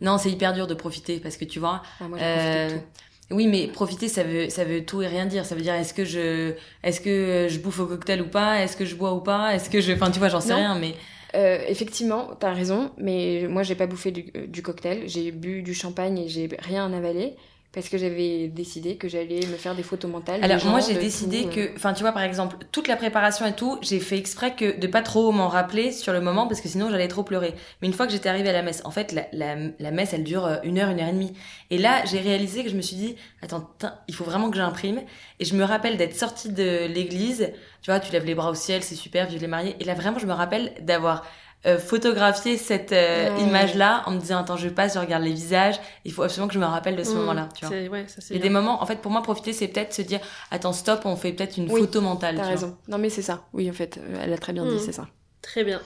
[0.01, 2.83] Non, c'est hyper dur de profiter parce que tu vois, Ah, moi, de Euh, tout.
[3.31, 5.45] Oui, mais profiter, ça veut, ça veut tout et rien dire.
[5.45, 8.77] Ça veut dire est-ce que je, est-ce que je bouffe au cocktail ou pas, est-ce
[8.77, 10.57] que je bois ou pas, est-ce que je, enfin, tu vois, j'en sais Non.
[10.57, 10.93] rien, mais
[11.33, 15.63] Euh, effectivement, t'as raison, mais moi j'ai pas bouffé du, euh, du cocktail, j'ai bu
[15.63, 17.35] du champagne et j'ai rien avalé
[17.75, 20.41] parce que j'avais décidé que j'allais me faire des photos mentales.
[20.41, 21.67] Alors moi j'ai décidé tout, euh.
[21.67, 24.79] que, enfin tu vois par exemple toute la préparation et tout, j'ai fait exprès que
[24.79, 27.53] de pas trop m'en rappeler sur le moment parce que sinon j'allais trop pleurer.
[27.81, 30.13] Mais une fois que j'étais arrivée à la messe, en fait la, la, la messe
[30.13, 31.33] elle dure euh, une heure, une heure et demie.
[31.69, 33.69] Et là j'ai réalisé que je me suis dit attends
[34.07, 35.01] il faut vraiment que j'imprime.
[35.41, 37.51] Et je me rappelle d'être sortie de l'église,
[37.81, 39.75] tu vois tu lèves les bras au ciel c'est super, vive les mariés.
[39.81, 41.25] Et là vraiment je me rappelle d'avoir
[41.65, 43.41] euh, photographié cette euh, Ouais.
[43.43, 45.75] image là en me disant attends je passe, je regarde les visages.
[46.03, 47.17] Il faut absolument que je me rappelle de ce Mhm.
[47.19, 47.49] moment-là.
[47.55, 47.75] Tu vois.
[47.75, 50.19] Ouais, ça a des moments, en fait, pour moi, profiter, c'est peut-être se dire,
[50.51, 52.35] attends, stop, on fait peut-être une Oui, photo mentale.
[52.35, 52.51] T'as vois.
[52.51, 52.77] raison.
[52.87, 53.45] Non mais c'est ça.
[53.53, 55.07] Oui en fait, euh, elle a très bien dit, c'est ça.
[55.41, 55.79] Très bien.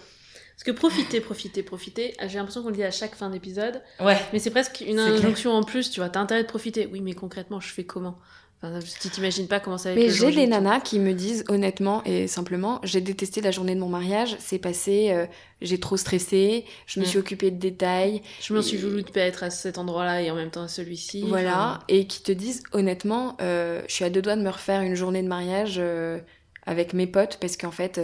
[0.55, 4.17] Parce que profiter, profiter, profiter, j'ai l'impression qu'on le dit à chaque fin d'épisode, Ouais.
[4.34, 6.86] mais c'est presque une injonction en plus, tu vois, t'as intérêt de profiter.
[6.91, 8.17] Oui, mais concrètement, je fais comment?
[8.62, 11.45] Enfin, tu t'imagines pas comment ça va être Mais j'ai des nanas qui me disent
[11.47, 15.26] honnêtement et simplement, j'ai détesté la journée de mon mariage, c'est passé, euh,
[15.62, 19.22] j'ai trop stressé, je me suis occupée de détails, Je m'en suis voulu de pas
[19.22, 21.24] être à cet endroit-là et en même temps à celui-ci.
[21.26, 24.49] Voilà, Enfin, et qui te disent honnêtement, euh, je suis à deux doigts de me
[24.49, 26.20] refaire une journée de mariage euh,
[26.66, 27.99] avec mes potes parce qu'en fait,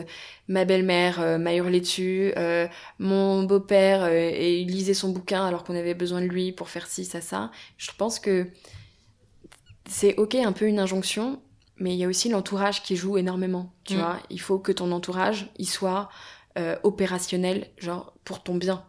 [0.48, 4.32] ma belle-mère euh, m'a hurlé dessus, euh, mon beau-père euh,
[4.64, 7.52] lisait son bouquin alors qu'on avait besoin de lui pour faire ci, ça, ça.
[7.78, 8.48] Je pense que
[9.88, 11.42] c'est ok un peu une injonction,
[11.78, 13.74] mais il y a aussi l'entourage qui joue énormément.
[13.86, 13.98] Tu Mm.
[14.00, 16.10] vois, il faut que ton entourage il soit
[16.58, 18.84] euh, opérationnel, genre pour ton bien.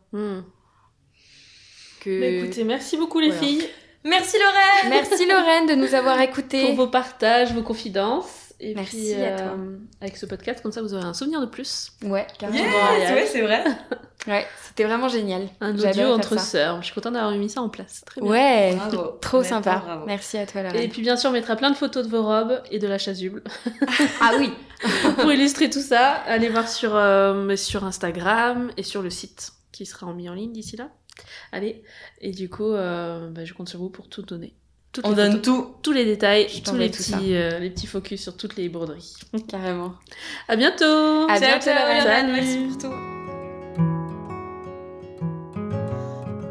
[2.01, 2.21] Que...
[2.21, 3.43] Bah, écoutez, merci beaucoup les voilà.
[3.47, 3.65] filles
[4.05, 6.63] Merci Lorraine Merci Lorraine de nous avoir écoutés.
[6.65, 8.46] pour vos partages, vos confidences.
[8.59, 9.47] Et Merci puis, à toi.
[9.59, 11.93] euh, avec ce podcast, comme ça, vous aurez un souvenir de plus.
[12.03, 12.65] Ouais, carrément.
[12.99, 13.15] Yeah.
[13.15, 13.65] ouais, c'est vrai.
[14.27, 15.47] Ouais, c'était vraiment génial.
[15.61, 16.79] Un audio entre sœurs.
[16.81, 18.03] Je suis contente d'avoir mis ça en place.
[18.05, 18.29] Très bien.
[18.29, 19.19] Ouais, Bravo.
[19.21, 19.77] trop sympa.
[19.85, 20.05] bravo.
[20.05, 20.91] Merci à toi, Et Lorraine.
[20.91, 23.45] puis, bien sûr, on mettra plein de photos de vos robes et de la chasuble.
[24.21, 24.51] Ah oui,
[25.21, 29.87] Pour illustrer tout ça, allez voir sur, euh, sur Instagram et sur le site qui
[29.87, 30.89] sera mis en ligne d'ici là.
[31.53, 31.85] Allez,
[32.21, 34.55] et du coup, euh, bah, je compte sur vous pour tout donner.
[34.97, 35.67] Toutes On les donne photos, tout.
[35.83, 39.13] tous les détails, Je tous les petits, euh, les petits focus sur toutes les broderies.
[39.47, 39.93] carrément.
[40.49, 40.85] À bientôt
[41.29, 41.65] À Ciao, bientôt.
[41.67, 42.33] Salut.
[42.33, 42.95] Merci pour tout.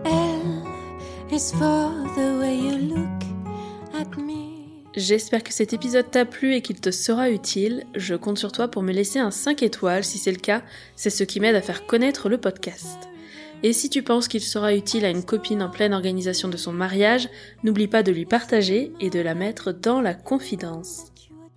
[0.05, 3.23] L is for the way you look
[3.99, 4.35] at me.
[4.95, 7.83] J'espère que cet épisode t'a plu et qu'il te sera utile.
[7.95, 10.03] Je compte sur toi pour me laisser un 5 étoiles.
[10.03, 10.61] Si c'est le cas,
[10.95, 12.99] c'est ce qui m'aide à faire connaître le podcast.
[13.65, 16.71] Et si tu penses qu'il sera utile à une copine en pleine organisation de son
[16.71, 17.29] mariage,
[17.63, 21.05] n'oublie pas de lui partager et de la mettre dans la confidence.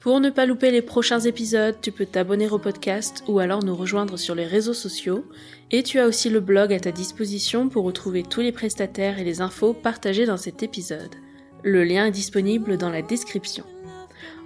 [0.00, 3.76] Pour ne pas louper les prochains épisodes, tu peux t'abonner au podcast ou alors nous
[3.76, 5.26] rejoindre sur les réseaux sociaux.
[5.70, 9.24] Et tu as aussi le blog à ta disposition pour retrouver tous les prestataires et
[9.24, 11.14] les infos partagées dans cet épisode.
[11.62, 13.66] Le lien est disponible dans la description.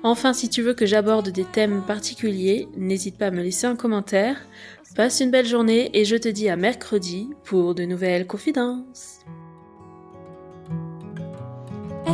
[0.04, 3.76] Enfin, si tu veux que j'aborde des thèmes particuliers, n'hésite pas à me laisser un
[3.76, 4.36] commentaire.
[4.94, 9.20] Passe une belle journée et je te dis à mercredi pour de nouvelles confidences.
[12.04, 12.12] L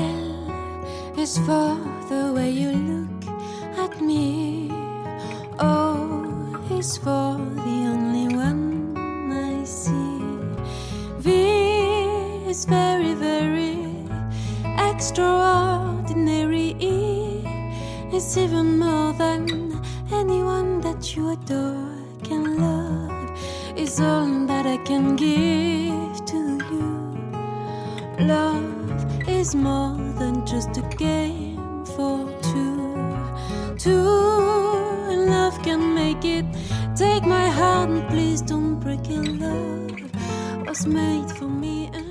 [1.19, 1.77] is for
[2.09, 3.27] the way you look
[3.77, 4.71] at me.
[5.59, 6.23] O
[6.79, 8.95] is for the only one
[9.33, 10.23] I see.
[11.19, 11.31] V
[12.49, 13.77] is very, very
[14.93, 16.77] extraordinary.
[16.79, 17.43] E
[18.15, 19.73] is even more than
[20.13, 21.98] anyone that you adore
[22.29, 23.31] can love.
[23.77, 26.89] Is all that I can give to you.
[28.27, 32.19] Love is more than just a game for
[32.51, 32.77] two.
[33.85, 34.09] Two,
[35.11, 36.45] and love can make it.
[36.97, 39.25] Take my heart and please don't break it.
[39.45, 42.08] Love was made for me and